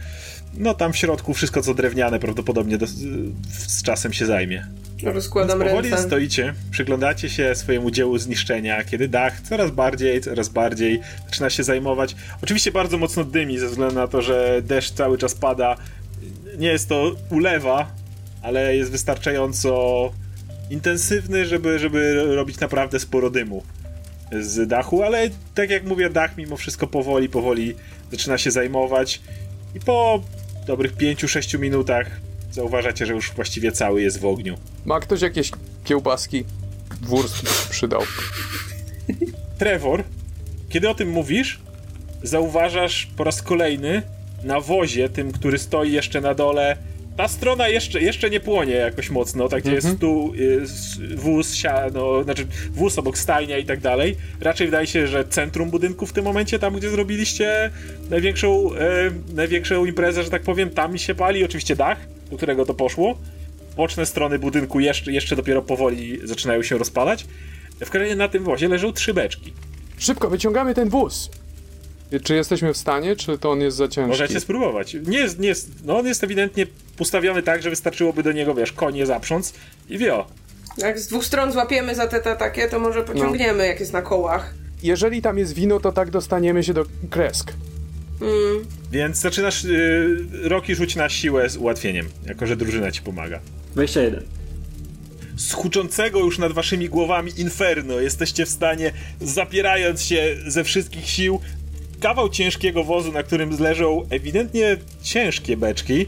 [0.58, 4.68] no tam w środku wszystko co drewniane prawdopodobnie do, z czasem się zajmie.
[5.04, 6.08] Rozkładam Więc powoli ręce.
[6.08, 12.16] stoicie, przyglądacie się swojemu dziełu zniszczenia, kiedy dach coraz bardziej, coraz bardziej zaczyna się zajmować.
[12.44, 15.76] Oczywiście bardzo mocno dymi ze względu na to, że deszcz cały czas pada.
[16.58, 17.92] Nie jest to ulewa,
[18.42, 20.12] ale jest wystarczająco
[20.70, 23.64] intensywny, żeby, żeby robić naprawdę sporo dymu
[24.42, 27.76] z dachu, ale tak jak mówię, dach mimo wszystko powoli, powoli
[28.12, 29.22] zaczyna się zajmować
[29.76, 30.24] i po
[30.66, 32.08] dobrych 5-6 minutach
[32.52, 34.58] zauważacie, że już właściwie cały jest w ogniu.
[34.86, 35.52] Ma ktoś jakieś
[35.84, 36.46] kiełbaski?
[37.02, 38.02] Wurst przydał.
[39.58, 40.04] Trevor,
[40.70, 41.60] kiedy o tym mówisz,
[42.24, 44.02] zauważasz po raz kolejny
[44.44, 46.78] na wozie, tym, który stoi jeszcze na dole,
[47.18, 50.00] ta strona jeszcze, jeszcze nie płonie jakoś mocno, tak gdzie jest mhm.
[50.00, 54.16] tu y, wóz, siano, znaczy wóz obok stajnia i tak dalej.
[54.42, 57.72] Raczej wydaje się, że centrum budynku w tym momencie, tam gdzie zrobiliście
[58.10, 61.98] największą, e, największą imprezę, że tak powiem, tam się pali oczywiście dach,
[62.32, 63.18] do którego to poszło.
[63.76, 67.26] Boczne strony budynku jeszcze, jeszcze dopiero powoli zaczynają się rozpalać.
[67.80, 69.54] W kolejnym na tym wozie leżą trzy beczki.
[69.98, 71.30] Szybko, wyciągamy ten wóz!
[72.20, 74.10] Czy jesteśmy w stanie, czy to on jest za ciężki?
[74.10, 74.94] Możecie spróbować.
[75.08, 76.68] Nie jest, nie jest, no on jest ewidentnie
[77.00, 79.54] ustawiony tak, że wystarczyłoby do niego, wiesz, konie zaprząc
[79.90, 80.28] i wio.
[80.78, 83.64] Jak z dwóch stron złapiemy za te, te takie, to może pociągniemy, no.
[83.64, 84.54] jak jest na kołach.
[84.84, 87.54] Jeżeli tam jest wino, to tak dostaniemy się do kresk.
[88.22, 88.66] Mm.
[88.92, 93.40] Więc zaczynasz yy, Roki rzuć na siłę z ułatwieniem, jako że drużyna ci pomaga.
[93.74, 94.24] 21
[95.36, 98.92] z huczącego już nad waszymi głowami inferno jesteście w stanie,
[99.22, 101.40] zapierając się ze wszystkich sił,
[102.04, 106.06] kawał ciężkiego wozu, na którym leżą ewidentnie ciężkie beczki,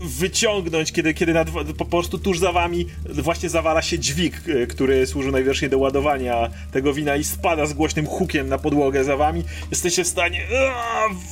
[0.00, 1.48] wyciągnąć, kiedy, kiedy nad,
[1.78, 6.50] po prostu tuż za wami właśnie zawala się dźwig, e, który służy najwyraźniej do ładowania
[6.72, 9.44] tego wina i spada z głośnym hukiem na podłogę za wami.
[9.70, 10.46] Jesteście w stanie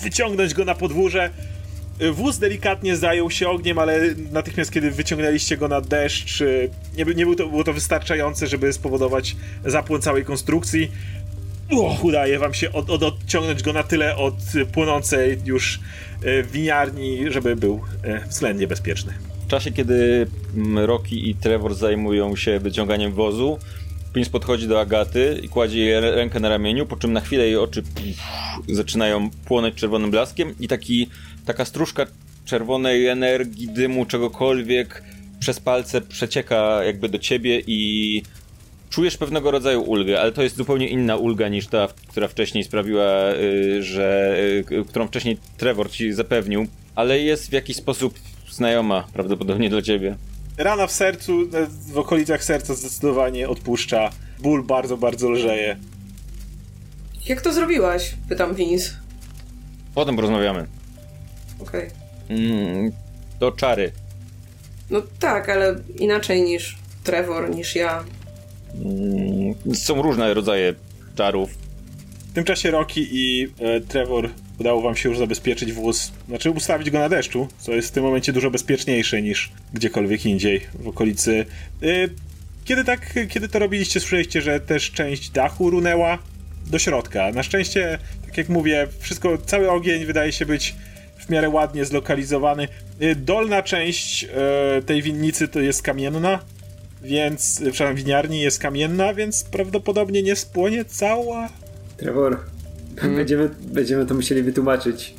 [0.03, 1.31] wyciągnąć go na podwórze.
[1.99, 4.01] E, wóz delikatnie zajął się ogniem, ale
[4.33, 6.47] natychmiast kiedy wyciągnęliście go na deszcz, e,
[6.97, 10.91] nie, nie był to, było to wystarczające, żeby spowodować zapłon całej konstrukcji.
[11.75, 14.35] Uch, udaje wam się od, od, odciągnąć go na tyle od
[14.73, 15.81] płonącej już
[16.25, 19.13] e, winiarni, żeby był e, względnie bezpieczny.
[19.49, 23.59] czasie, kiedy mm, Rocky i Trevor zajmują się wyciąganiem wozu,
[24.15, 27.57] Prince podchodzi do Agaty i kładzie jej rękę na ramieniu, po czym na chwilę jej
[27.57, 28.23] oczy pff,
[28.69, 31.09] zaczynają płonąć czerwonym blaskiem i taki,
[31.47, 32.07] taka stróżka
[32.45, 35.03] czerwonej energii, dymu, czegokolwiek
[35.39, 38.23] przez palce przecieka jakby do ciebie i
[38.95, 43.33] czujesz pewnego rodzaju ulgę, ale to jest zupełnie inna ulga niż ta, która wcześniej sprawiła,
[43.33, 44.37] y, że,
[44.71, 48.19] y, którą wcześniej Trevor ci zapewnił, ale jest w jakiś sposób
[48.51, 50.17] znajoma prawdopodobnie dla ciebie.
[50.59, 54.11] Rana w sercu, e, w okolicach serca zdecydowanie odpuszcza.
[54.39, 55.77] Ból bardzo, bardzo lżeje.
[57.27, 58.15] Jak to zrobiłaś?
[58.29, 58.91] Pytam Vince.
[59.95, 60.67] Potem porozmawiamy.
[61.61, 61.91] Okej.
[62.25, 62.37] Okay.
[62.37, 62.93] Mm,
[63.39, 63.93] to czary.
[64.91, 68.05] No tak, ale inaczej niż Trevor, niż ja.
[68.85, 70.75] Mm, są różne rodzaje
[71.15, 71.51] czarów.
[72.31, 76.91] W tym czasie Rocky i e, Trevor udało wam się już zabezpieczyć wóz, znaczy ustawić
[76.91, 81.47] go na deszczu, co jest w tym momencie dużo bezpieczniejsze niż gdziekolwiek indziej w okolicy.
[81.83, 81.87] E,
[82.65, 86.19] kiedy tak, kiedy to robiliście, słyszeliście, że też część dachu runęła
[86.67, 87.33] do środka.
[87.33, 90.75] Na szczęście, tak jak mówię, wszystko, cały ogień wydaje się być
[91.19, 92.69] w miarę ładnie zlokalizowany.
[93.01, 96.39] E, dolna część e, tej winnicy to jest kamienna,
[97.05, 101.49] więc, przepraszam, winiarni jest kamienna, więc prawdopodobnie nie spłonie cała.
[101.97, 102.41] Trevor,
[102.97, 103.17] hmm.
[103.17, 105.15] będziemy, będziemy to musieli wytłumaczyć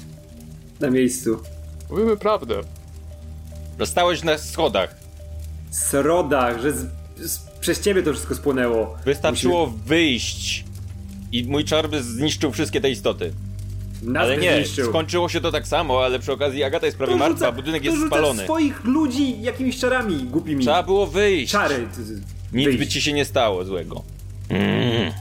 [0.79, 1.39] na miejscu.
[1.89, 2.55] Mówimy prawdę.
[3.77, 4.95] Dostałeś na schodach.
[5.71, 6.85] Srodach, że z,
[7.17, 8.97] z, przez ciebie to wszystko spłonęło.
[9.05, 9.83] Wystarczyło Musimy...
[9.85, 10.65] wyjść
[11.31, 13.33] i mój czar zniszczył wszystkie te istoty.
[14.05, 14.89] Nas ale nie, zniszczył.
[14.89, 17.83] skończyło się to tak samo, ale przy okazji Agata jest prawie to martwa, rzuca, budynek
[17.83, 18.43] jest spalony.
[18.43, 20.63] swoich ludzi jakimiś czarami głupimi.
[20.63, 21.51] Trzeba było wyjść.
[21.51, 21.87] Czary.
[22.53, 22.79] Nic wyjść.
[22.79, 24.03] by ci się nie stało złego.
[24.49, 25.11] Mm.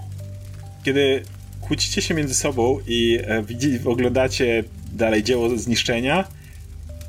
[0.85, 1.23] Kiedy
[1.61, 6.25] kłócicie się między sobą i e, widzicie, oglądacie dalej dzieło zniszczenia,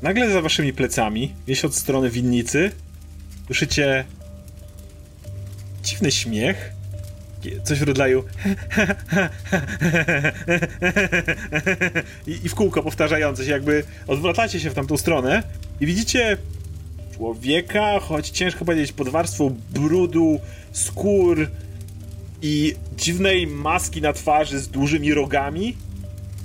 [0.02, 2.70] nagle za waszymi plecami, gdzieś od strony winnicy,
[3.46, 4.04] słyszycie
[5.82, 6.75] dziwny śmiech
[7.64, 8.24] coś w rodzaju
[12.26, 15.42] I, i w kółko powtarzające się, jakby odwracacie się w tamtą stronę
[15.80, 16.36] i widzicie
[17.16, 20.40] człowieka, choć ciężko powiedzieć, pod warstwą brudu,
[20.72, 21.48] skór
[22.42, 25.76] i dziwnej maski na twarzy z dużymi rogami.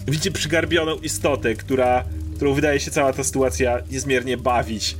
[0.07, 2.03] Widzicie przygarbioną istotę, która
[2.41, 4.97] którą wydaje się cała ta sytuacja niezmiernie bawić.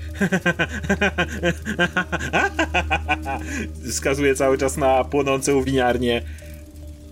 [3.89, 6.21] Wskazuje cały czas na płonącą winiarnię,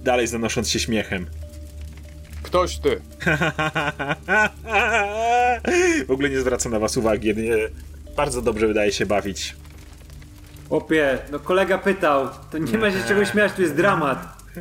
[0.03, 1.25] dalej zanosząc się śmiechem.
[2.43, 2.89] Ktoś ty.
[6.07, 7.35] w ogóle nie zwraca na was uwagi.
[7.35, 7.55] Nie,
[8.15, 9.55] bardzo dobrze wydaje się bawić.
[10.69, 12.29] Opie, no kolega pytał.
[12.51, 14.43] To nie ma się czego śmiać, tu jest dramat.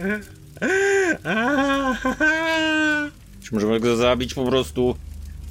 [3.43, 4.97] Czy możemy go zabić po prostu?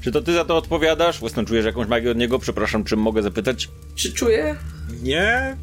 [0.01, 1.21] Czy to ty za to odpowiadasz?
[1.21, 2.39] Weston, czujesz jakąś magię od niego?
[2.39, 3.69] Przepraszam, czym mogę zapytać?
[3.95, 4.55] Czy czuję?
[5.03, 5.57] Nie,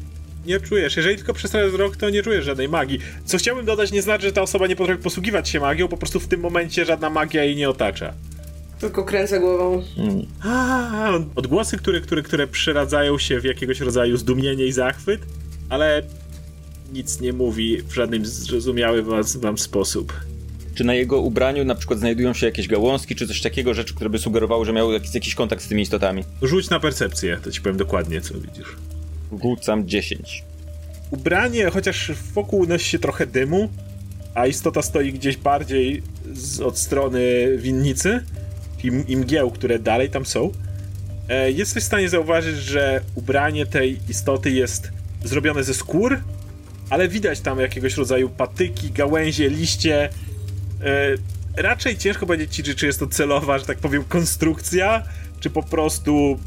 [0.45, 0.97] nie czujesz.
[0.97, 2.99] Jeżeli tylko przez ten wzrok, to nie czujesz żadnej magii.
[3.25, 6.19] Co chciałbym dodać, nie znaczy, że ta osoba nie potrafi posługiwać się magią, po prostu
[6.19, 8.13] w tym momencie żadna magia jej nie otacza.
[8.79, 9.83] Tylko kręcę głową.
[9.95, 10.25] Hmm.
[10.43, 15.21] A, odgłosy, które, które, które przeradzają się w jakiegoś rodzaju zdumienie i zachwyt,
[15.69, 16.03] ale
[16.93, 19.03] nic nie mówi w żadnym zrozumiały
[19.39, 20.13] wam sposób.
[20.75, 24.09] Czy na jego ubraniu na przykład znajdują się jakieś gałązki, czy coś takiego, rzeczy, które
[24.09, 26.23] by sugerowały, że miał jakiś, jakiś kontakt z tymi istotami?
[26.41, 28.75] Rzuć na percepcję, to ci powiem dokładnie, co widzisz.
[29.43, 30.43] Rzucam 10.
[31.11, 33.69] Ubranie, chociaż wokół unosi się trochę dymu,
[34.33, 36.01] a istota stoi gdzieś bardziej
[36.33, 37.21] z, od strony
[37.57, 38.23] winnicy
[38.83, 40.51] i, i mgieł, które dalej tam są,
[41.29, 44.91] e, jesteś w stanie zauważyć, że ubranie tej istoty jest
[45.23, 46.19] zrobione ze skór,
[46.89, 50.09] ale widać tam jakiegoś rodzaju patyki, gałęzie, liście,
[51.57, 55.03] raczej ciężko powiedzieć ci, czy jest to celowa, że tak powiem, konstrukcja,
[55.39, 56.39] czy po prostu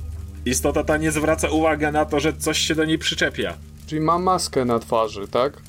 [0.45, 3.55] istota ta nie zwraca uwagi na to, że coś się do niej przyczepia.
[3.87, 5.63] Czyli ma maskę na twarzy, tak?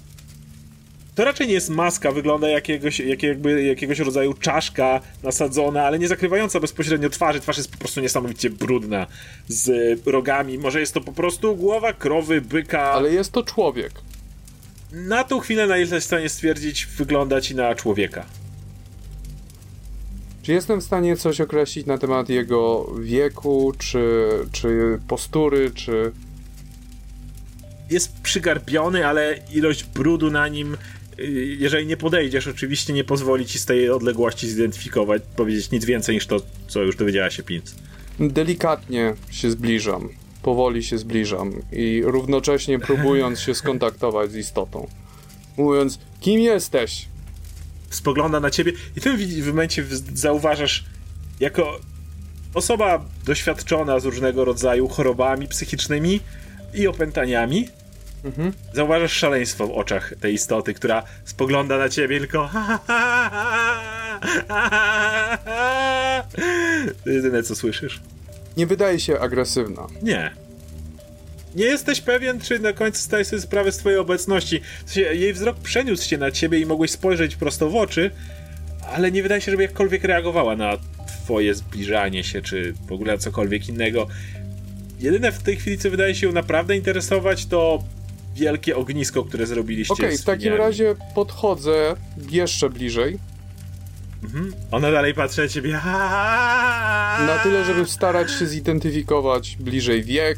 [1.15, 6.07] To raczej nie jest maska, wygląda jakiegoś, jak, jakby jakiegoś rodzaju czaszka nasadzona, ale nie
[6.07, 7.39] zakrywająca bezpośrednio twarzy.
[7.39, 9.07] Twarz jest po prostu niesamowicie brudna,
[9.47, 10.57] z rogami.
[10.57, 12.91] Może jest to po prostu głowa krowy, byka.
[12.91, 13.91] Ale jest to człowiek.
[14.91, 18.25] Na tą chwilę, na ile jesteś w stanie stwierdzić, wygląda ci na człowieka.
[20.49, 26.11] Czy jestem w stanie coś określić na temat jego wieku, czy, czy postury, czy.
[27.89, 30.77] Jest przygarbiony, ale ilość brudu na nim,
[31.19, 36.15] y, jeżeli nie podejdziesz, oczywiście nie pozwoli ci z tej odległości zidentyfikować, powiedzieć nic więcej
[36.15, 37.75] niż to, co już dowiedziała się Pinc.
[38.19, 40.09] Delikatnie się zbliżam,
[40.41, 44.87] powoli się zbliżam i równocześnie próbując się skontaktować z istotą.
[45.57, 47.07] Mówiąc, kim jesteś?
[47.89, 49.17] Spogląda na ciebie i w tym
[49.47, 50.85] momencie zauważasz
[51.39, 51.79] jako
[52.53, 56.19] Osoba doświadczona z różnego rodzaju chorobami psychicznymi
[56.73, 57.69] i opętaniami.
[58.25, 58.53] Mhm.
[58.73, 62.49] Zauważasz szaleństwo w oczach tej istoty, która spogląda na ciebie tylko.
[67.03, 68.01] To jedyne co słyszysz.
[68.57, 69.87] Nie wydaje się agresywna.
[70.01, 70.31] Nie.
[71.55, 74.61] Nie jesteś pewien, czy na końcu zdajesz sobie sprawę z twojej obecności.
[74.95, 78.11] Jej wzrok przeniósł się na ciebie i mogłeś spojrzeć prosto w oczy,
[78.91, 80.77] ale nie wydaje się, żeby jakkolwiek reagowała na
[81.07, 84.07] twoje zbliżanie się, czy w ogóle cokolwiek innego.
[84.99, 87.83] Jedyne w tej chwili, co wydaje się ją naprawdę interesować, to
[88.35, 89.93] wielkie ognisko, które zrobiliście.
[89.93, 91.95] Okej, okay, w takim razie podchodzę
[92.31, 93.19] jeszcze bliżej.
[94.23, 94.53] Mhm.
[94.71, 95.71] Ona dalej patrzy na ciebie.
[97.27, 100.37] Na tyle, żeby starać się zidentyfikować bliżej wiek.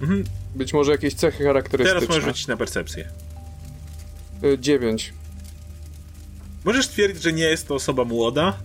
[0.00, 0.24] Mhm.
[0.54, 2.00] Być może jakieś cechy charakterystyczne.
[2.00, 3.08] Teraz możesz rzucić na percepcję.
[4.44, 5.12] Y, dziewięć.
[6.64, 8.58] Możesz stwierdzić, że nie jest to osoba młoda,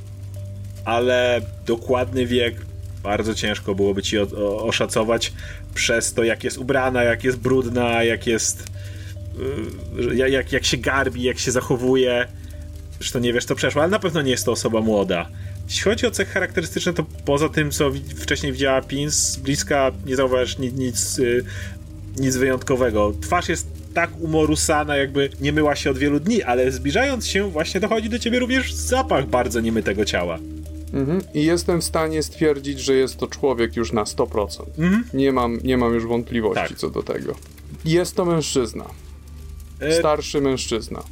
[0.85, 2.55] ale dokładny wiek
[3.03, 5.33] bardzo ciężko byłoby ci o, o, oszacować
[5.73, 8.63] przez to, jak jest ubrana, jak jest brudna, jak jest.
[9.97, 12.27] Yy, jak, jak się garbi, jak się zachowuje.
[12.97, 15.29] Zresztą nie wiesz, co przeszło, ale na pewno nie jest to osoba młoda.
[15.67, 20.15] Jeśli chodzi o cechy charakterystyczne, to poza tym, co wcześniej widziała Pins, z bliska nie
[20.15, 21.43] zauważysz nic, nic, yy,
[22.17, 23.13] nic wyjątkowego.
[23.21, 27.79] Twarz jest tak umorusana, jakby nie myła się od wielu dni, ale zbliżając się, właśnie
[27.79, 30.39] dochodzi do ciebie również zapach bardzo niemytego ciała.
[30.93, 31.21] Mhm.
[31.33, 34.65] I jestem w stanie stwierdzić, że jest to człowiek już na 100%.
[34.77, 35.03] Mhm.
[35.13, 36.77] Nie, mam, nie mam już wątpliwości tak.
[36.77, 37.35] co do tego.
[37.85, 38.85] Jest to mężczyzna.
[39.79, 39.99] E...
[39.99, 41.03] Starszy mężczyzna.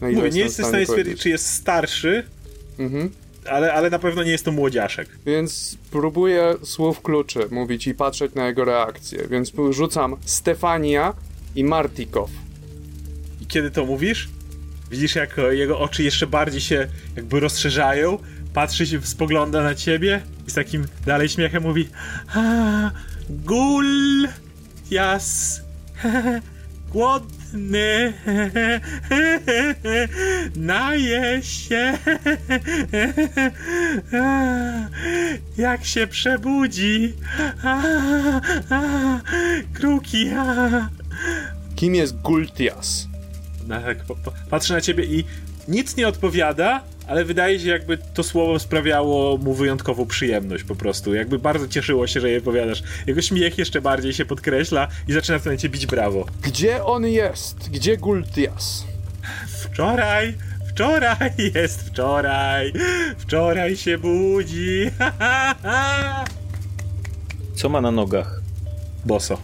[0.00, 2.24] Mówię, nie jesteś w stanie stwierdzić, czy jest starszy,
[2.78, 3.10] mhm.
[3.46, 5.08] Ale, ale na pewno nie jest to młodziaszek.
[5.26, 9.28] Więc próbuję słów kluczy mówić i patrzeć na jego reakcję.
[9.30, 11.14] Więc rzucam Stefania
[11.54, 12.30] i Martikow.
[13.40, 14.28] I kiedy to mówisz,
[14.90, 18.18] widzisz jak jego oczy jeszcze bardziej się jakby rozszerzają,
[18.54, 21.88] patrzy się, spogląda na ciebie i z takim dalej śmiechem mówi
[23.30, 24.28] Gul,
[24.90, 25.60] jas,
[26.92, 28.12] głodny,
[30.56, 31.98] naje się,
[35.58, 37.14] jak się przebudzi,
[39.74, 40.30] kruki.
[41.76, 43.08] Kim jest Gultias?
[43.68, 43.98] Tak,
[44.50, 45.24] patrzy na ciebie i
[45.68, 51.14] nic nie odpowiada, ale wydaje się, jakby to słowo sprawiało mu wyjątkową przyjemność po prostu.
[51.14, 52.82] Jakby bardzo cieszyło się, że je powiadasz.
[53.06, 56.26] Jego śmiech jeszcze bardziej się podkreśla i zaczyna w tym momencie bić brawo.
[56.42, 57.70] Gdzie on jest?
[57.70, 58.84] Gdzie Gultias?
[59.48, 60.34] Wczoraj,
[60.68, 62.72] wczoraj jest wczoraj.
[63.18, 64.80] Wczoraj się budzi.
[67.56, 68.40] Co ma na nogach?
[69.04, 69.38] Boso.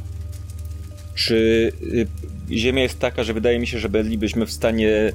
[1.15, 2.07] Czy y,
[2.51, 5.13] ziemia jest taka, że wydaje mi się, że bylibyśmy w stanie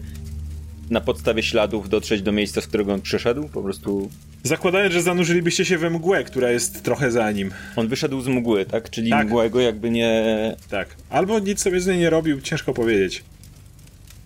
[0.90, 3.50] na podstawie śladów dotrzeć do miejsca, z którego on przyszedł?
[3.50, 4.10] Po prostu.
[4.44, 7.52] Zakładając, że zanurzylibyście się we mgłę, która jest trochę za nim.
[7.76, 8.90] On wyszedł z mgły, tak?
[8.90, 9.28] Czyli tak.
[9.28, 10.56] mgła go jakby nie.
[10.70, 10.96] Tak.
[11.10, 13.24] Albo nic sobie z niej nie robił, ciężko powiedzieć.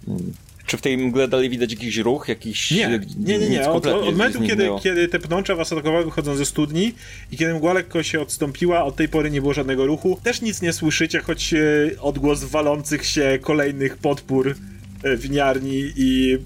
[0.05, 0.33] Hmm.
[0.65, 2.71] Czy w tej mgle dalej widać jakiś ruch, jakiś...
[2.71, 3.69] Nie, nie, nie, nie.
[3.69, 6.93] Od, od momentu, kiedy, kiedy te pnącza was atakowały wychodząc ze studni
[7.31, 10.19] i kiedy mgła lekko się odstąpiła, od tej pory nie było żadnego ruchu.
[10.23, 11.57] Też nic nie słyszycie, choć e,
[12.01, 14.55] odgłos walących się kolejnych podpór
[15.17, 16.37] winiarni i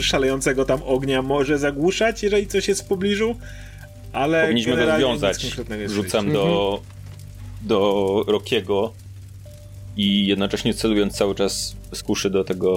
[0.00, 3.36] szalejącego tam ognia może zagłuszać, jeżeli coś jest w pobliżu,
[4.12, 5.56] ale Powinniśmy rozwiązać.
[5.86, 7.68] Rzucam do, mhm.
[7.68, 8.92] do Rokiego
[9.96, 12.70] i jednocześnie celując cały czas z kuszy do tego,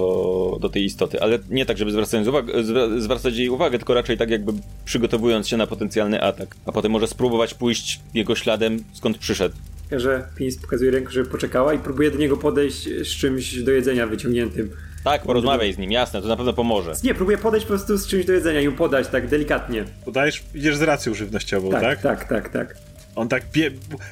[0.60, 1.90] do tej istoty, ale nie tak, żeby
[2.28, 2.52] uwagę,
[2.98, 4.52] zwracać jej uwagę, tylko raczej tak jakby
[4.84, 9.54] przygotowując się na potencjalny atak, a potem może spróbować pójść jego śladem, skąd przyszedł.
[9.92, 14.06] Że Pins pokazuje rękę, żeby poczekała i próbuje do niego podejść z czymś do jedzenia
[14.06, 14.70] wyciągniętym.
[15.08, 16.92] Tak, porozmawiaj z nim, jasne, to na pewno pomoże.
[17.04, 19.84] Nie, próbuję podejść po prostu z czymś do jedzenia i ją podać tak delikatnie.
[20.04, 21.82] Podajesz, idziesz z racją żywnościową, tak?
[21.82, 22.76] Tak, tak, tak, tak.
[23.14, 23.70] On tak pie...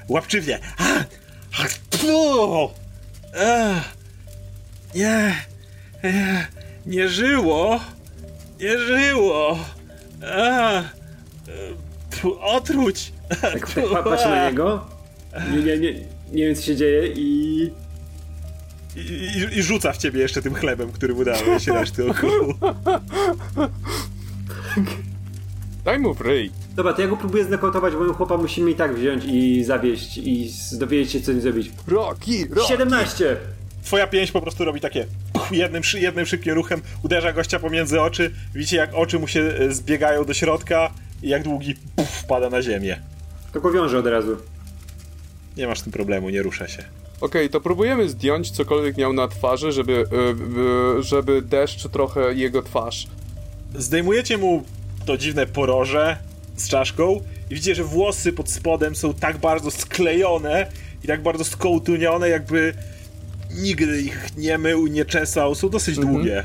[0.09, 0.59] łapczywnie.
[4.95, 5.35] Nie,
[6.03, 6.47] nie,
[6.87, 7.81] nie żyło,
[8.61, 9.59] nie żyło.
[10.37, 10.83] A,
[12.41, 13.13] otruć.
[13.41, 14.87] Tak, tak patrzę na niego,
[15.53, 15.93] nie, nie, nie,
[16.33, 17.71] nie wiem co się dzieje i
[18.97, 22.55] i, i, i, rzuca w ciebie jeszcze tym chlebem, który mu dałeś reszty około.
[25.85, 26.51] Daj mu ryj.
[26.77, 30.51] Dobra, to ja go próbuję znokautować, bo chłopa musimy i tak wziąć i zawieść i
[30.73, 31.71] dowiedzieć się, co nim zrobić.
[31.87, 32.73] Rocky, Rocky.
[32.73, 33.37] 17!
[33.85, 35.07] Twoja pięść po prostu robi takie
[35.51, 40.25] jednym, jednym szybkim ruchem, uderza gościa pomiędzy oczy, widzicie jak oczy mu się e, zbiegają
[40.25, 40.91] do środka
[41.23, 43.01] i jak długi puf, pada na ziemię.
[43.53, 44.37] To go wiąże od razu.
[45.57, 46.85] Nie masz z tym problemu, nie rusza się.
[47.21, 53.07] Okej, to próbujemy zdjąć cokolwiek miał na twarzy, żeby, yy, żeby deszcz trochę jego twarz.
[53.75, 54.63] Zdejmujecie mu
[55.07, 56.17] to dziwne poroże
[56.57, 60.67] z czaszką i widzicie, że włosy pod spodem są tak bardzo sklejone
[61.05, 62.75] i tak bardzo skołtunione, jakby
[63.55, 66.15] nigdy ich nie mył, nie czesał, są dosyć mhm.
[66.15, 66.45] długie.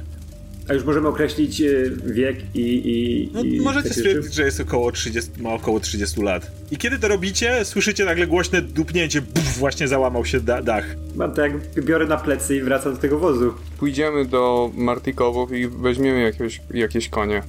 [0.71, 1.65] A już możemy określić e,
[2.05, 2.81] wiek i.
[2.85, 6.51] i, no, i możecie stwierdzić, że jest około 30, ma około 30 lat.
[6.71, 10.85] I kiedy to robicie, słyszycie nagle głośne dupnięcie, Buf, właśnie załamał się da dach.
[11.15, 13.53] Mam to jak biorę na plecy i wracam do tego wozu.
[13.79, 17.43] Pójdziemy do Martikowów i weźmiemy jakieś, jakieś konie.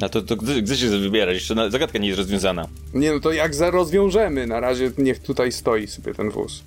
[0.00, 1.34] A to, to gdzie, gdzie się wybierać?
[1.34, 2.68] Jeszcze zagadka nie jest rozwiązana.
[2.94, 4.46] Nie no to jak za rozwiążemy?
[4.46, 6.62] Na razie niech tutaj stoi sobie ten wóz.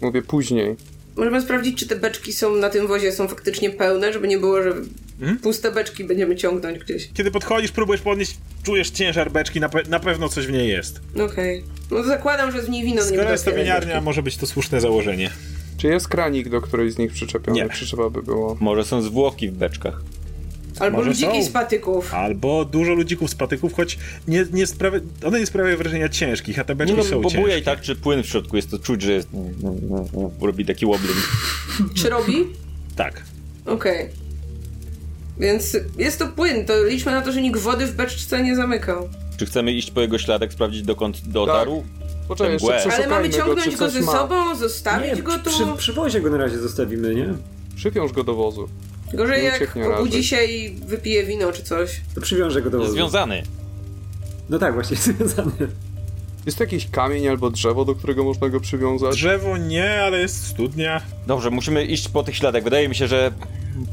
[0.00, 0.76] Mówię później.
[1.16, 4.62] Możemy sprawdzić, czy te beczki są na tym wozie są faktycznie pełne, żeby nie było,
[4.62, 4.72] że
[5.20, 5.38] hmm?
[5.38, 7.08] puste beczki będziemy ciągnąć gdzieś.
[7.14, 11.00] Kiedy podchodzisz, próbujesz podnieść, czujesz ciężar beczki, na, pe na pewno coś w niej jest.
[11.14, 11.58] Okej.
[11.58, 11.74] Okay.
[11.90, 14.46] No to zakładam, że z niej wino Skoro nie jest to winiarnia, może być to
[14.46, 15.30] słuszne założenie.
[15.78, 17.60] Czy jest kranik, do której z nich przyczepiony?
[17.60, 17.68] Nie.
[17.68, 18.56] Czy trzeba by było?
[18.60, 20.00] Może są zwłoki w beczkach.
[20.80, 21.48] Albo Może ludziki są.
[21.48, 22.14] z patyków.
[22.14, 23.98] Albo dużo ludzików z patyków, choć
[24.28, 27.58] nie, nie sprawia, one nie sprawiają wrażenia ciężkich, a te beczki no, są bo ciężkie.
[27.58, 29.28] i tak, czy płyn w środku jest, to czuć, że jest,
[30.40, 31.18] robi taki wobbling.
[31.98, 32.34] Czy robi?
[32.96, 33.22] Tak.
[33.66, 34.02] Okej.
[34.02, 34.24] Okay.
[35.38, 39.08] Więc jest to płyn, to liczmy na to, że nikt wody w beczce nie zamykał.
[39.36, 41.76] Czy chcemy iść po jego śladek, sprawdzić dokąd dotarł?
[41.76, 42.04] Tak.
[42.28, 45.50] Poczekaj, jeszcze Ale mamy ciągnąć go, go ze sobą, zostawić nie, go tu?
[45.50, 47.34] Przy, przy wozie go na razie zostawimy, nie?
[47.76, 48.68] Przywiąż go do wozu.
[49.14, 52.00] Gorzej jak obudzi się i wypije wino czy coś.
[52.14, 52.92] To przywiążę go do wozu.
[52.92, 53.42] Związany.
[54.50, 55.52] No tak, właśnie związany.
[56.46, 59.14] Jest to jakiś kamień albo drzewo, do którego można go przywiązać?
[59.14, 61.00] Drzewo nie, ale jest studnia.
[61.26, 62.64] Dobrze, musimy iść po tych śladach.
[62.64, 63.32] Wydaje mi się, że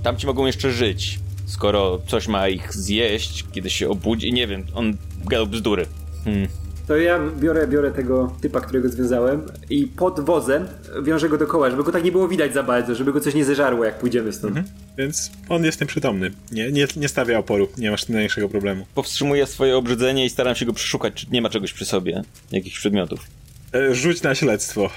[0.03, 1.19] tamci mogą jeszcze żyć.
[1.45, 5.86] Skoro coś ma ich zjeść, kiedy się obudzi, nie wiem, on gadał bzdury.
[6.26, 6.47] Hmm
[6.88, 10.68] to ja biorę, biorę tego typa, którego związałem i pod wozem
[11.04, 13.46] wiążę go dookoła, żeby go tak nie było widać za bardzo, żeby go coś nie
[13.46, 14.58] zeżarło, jak pójdziemy stąd.
[14.58, 14.76] Mhm.
[14.98, 16.32] Więc on jest nieprzytomny.
[16.52, 18.86] Nie, nie, nie stawia oporu, nie masz najmniejszego problemu.
[18.96, 22.22] Powstrzymuję swoje obrzydzenie i staram się go przeszukać, czy nie ma czegoś przy sobie,
[22.52, 23.20] jakichś przedmiotów.
[23.74, 24.90] E, rzuć na śledztwo.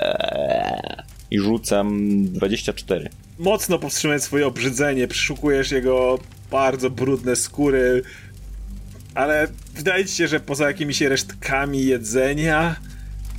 [0.00, 3.08] Eee, I rzucam 24.
[3.38, 6.18] Mocno powstrzymać swoje obrzydzenie, przeszukujesz jego
[6.50, 8.02] bardzo brudne skóry,
[9.14, 12.76] ale wydaje ci się, że poza jakimiś resztkami jedzenia,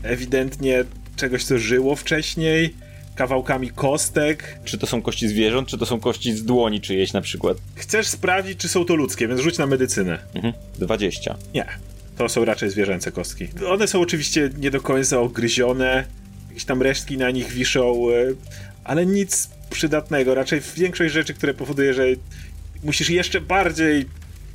[0.03, 0.83] ewidentnie
[1.15, 2.73] czegoś, co żyło wcześniej,
[3.15, 4.59] kawałkami kostek.
[4.65, 7.57] Czy to są kości zwierząt, czy to są kości z dłoni czyjeś na przykład?
[7.75, 10.19] Chcesz sprawdzić, czy są to ludzkie, więc rzuć na medycynę.
[10.35, 10.53] Mhm.
[10.79, 11.37] 20.
[11.53, 11.65] Nie.
[12.17, 13.47] To są raczej zwierzęce kostki.
[13.67, 16.05] One są oczywiście nie do końca ogryzione,
[16.47, 18.13] jakieś tam resztki na nich wiszą, e,
[18.83, 20.35] ale nic przydatnego.
[20.35, 22.05] Raczej większość rzeczy, które powoduje, że
[22.83, 24.05] musisz jeszcze bardziej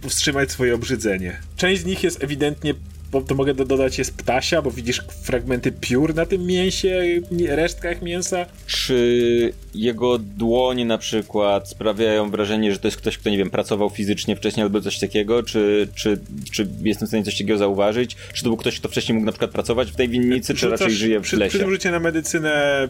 [0.02, 1.38] powstrzymać swoje obrzydzenie.
[1.56, 2.74] Część z nich jest ewidentnie
[3.12, 7.04] bo to mogę dodać, jest ptasia, bo widzisz fragmenty piór na tym mięsie,
[7.48, 8.46] resztkach mięsa.
[8.66, 13.90] Czy jego dłonie na przykład sprawiają wrażenie, że to jest ktoś, kto, nie wiem, pracował
[13.90, 15.42] fizycznie wcześniej albo coś takiego?
[15.42, 16.20] Czy, czy,
[16.52, 18.16] czy jestem w stanie coś takiego zauważyć?
[18.32, 20.90] Czy to był ktoś, kto wcześniej mógł na przykład pracować w tej winnicy, czy raczej
[20.90, 21.58] żyje w lesie?
[21.58, 22.88] Przy, przy na medycynę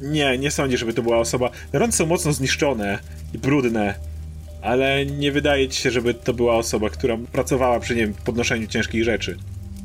[0.00, 1.50] nie, nie sądzę, żeby to była osoba.
[1.72, 2.98] Rące są mocno zniszczone
[3.34, 3.94] i brudne
[4.62, 9.04] ale nie wydaje ci się, żeby to była osoba, która pracowała przy nim podnoszeniu ciężkich
[9.04, 9.36] rzeczy.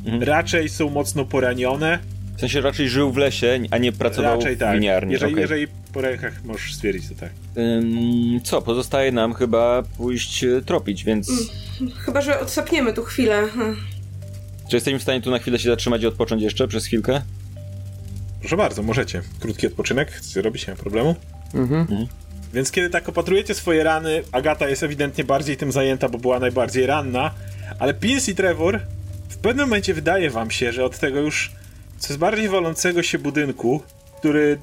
[0.05, 0.23] Mhm.
[0.23, 1.99] Raczej są mocno poranione.
[2.37, 4.71] W sensie raczej żył w lesie, a nie pracował raczej tak.
[4.71, 5.13] w winiarni.
[5.13, 5.41] Jeżeli, okay.
[5.41, 7.29] jeżeli po rękach możesz stwierdzić, to tak.
[7.57, 11.29] Ym, co, pozostaje nam chyba pójść e, tropić, więc...
[11.29, 13.47] Mm, chyba, że odsapniemy tu chwilę.
[14.69, 17.21] Czy jesteśmy w stanie tu na chwilę się zatrzymać i odpocząć jeszcze przez chwilkę?
[18.39, 19.21] Proszę bardzo, możecie.
[19.39, 20.41] Krótki odpoczynek, nie
[20.73, 21.15] ma problemu.
[21.53, 21.81] Mhm.
[21.81, 22.07] mhm.
[22.53, 26.85] Więc kiedy tak opatrujecie swoje rany, Agata jest ewidentnie bardziej tym zajęta, bo była najbardziej
[26.85, 27.31] ranna,
[27.79, 28.79] ale Pins i Trevor
[29.29, 31.51] w pewnym momencie wydaje wam się, że od tego już
[31.97, 33.81] coraz bardziej walącego się budynku,
[34.19, 34.57] który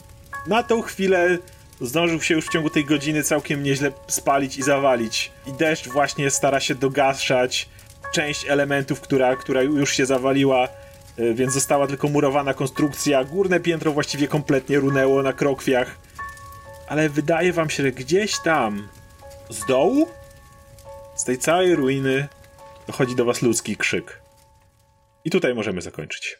[0.46, 1.38] na tą chwilę
[1.80, 5.30] zdążył się już w ciągu tej godziny całkiem nieźle spalić i zawalić.
[5.46, 7.68] I deszcz właśnie stara się dogaszać
[8.12, 10.68] część elementów, która, która już się zawaliła,
[11.18, 13.24] y, więc została tylko murowana konstrukcja.
[13.24, 15.96] Górne piętro właściwie kompletnie runęło na krokwiach
[16.90, 18.88] ale wydaje wam się, że gdzieś tam
[19.50, 20.08] z dołu,
[21.16, 22.28] z tej całej ruiny,
[22.86, 24.22] dochodzi do was ludzki krzyk.
[25.24, 26.38] I tutaj możemy zakończyć.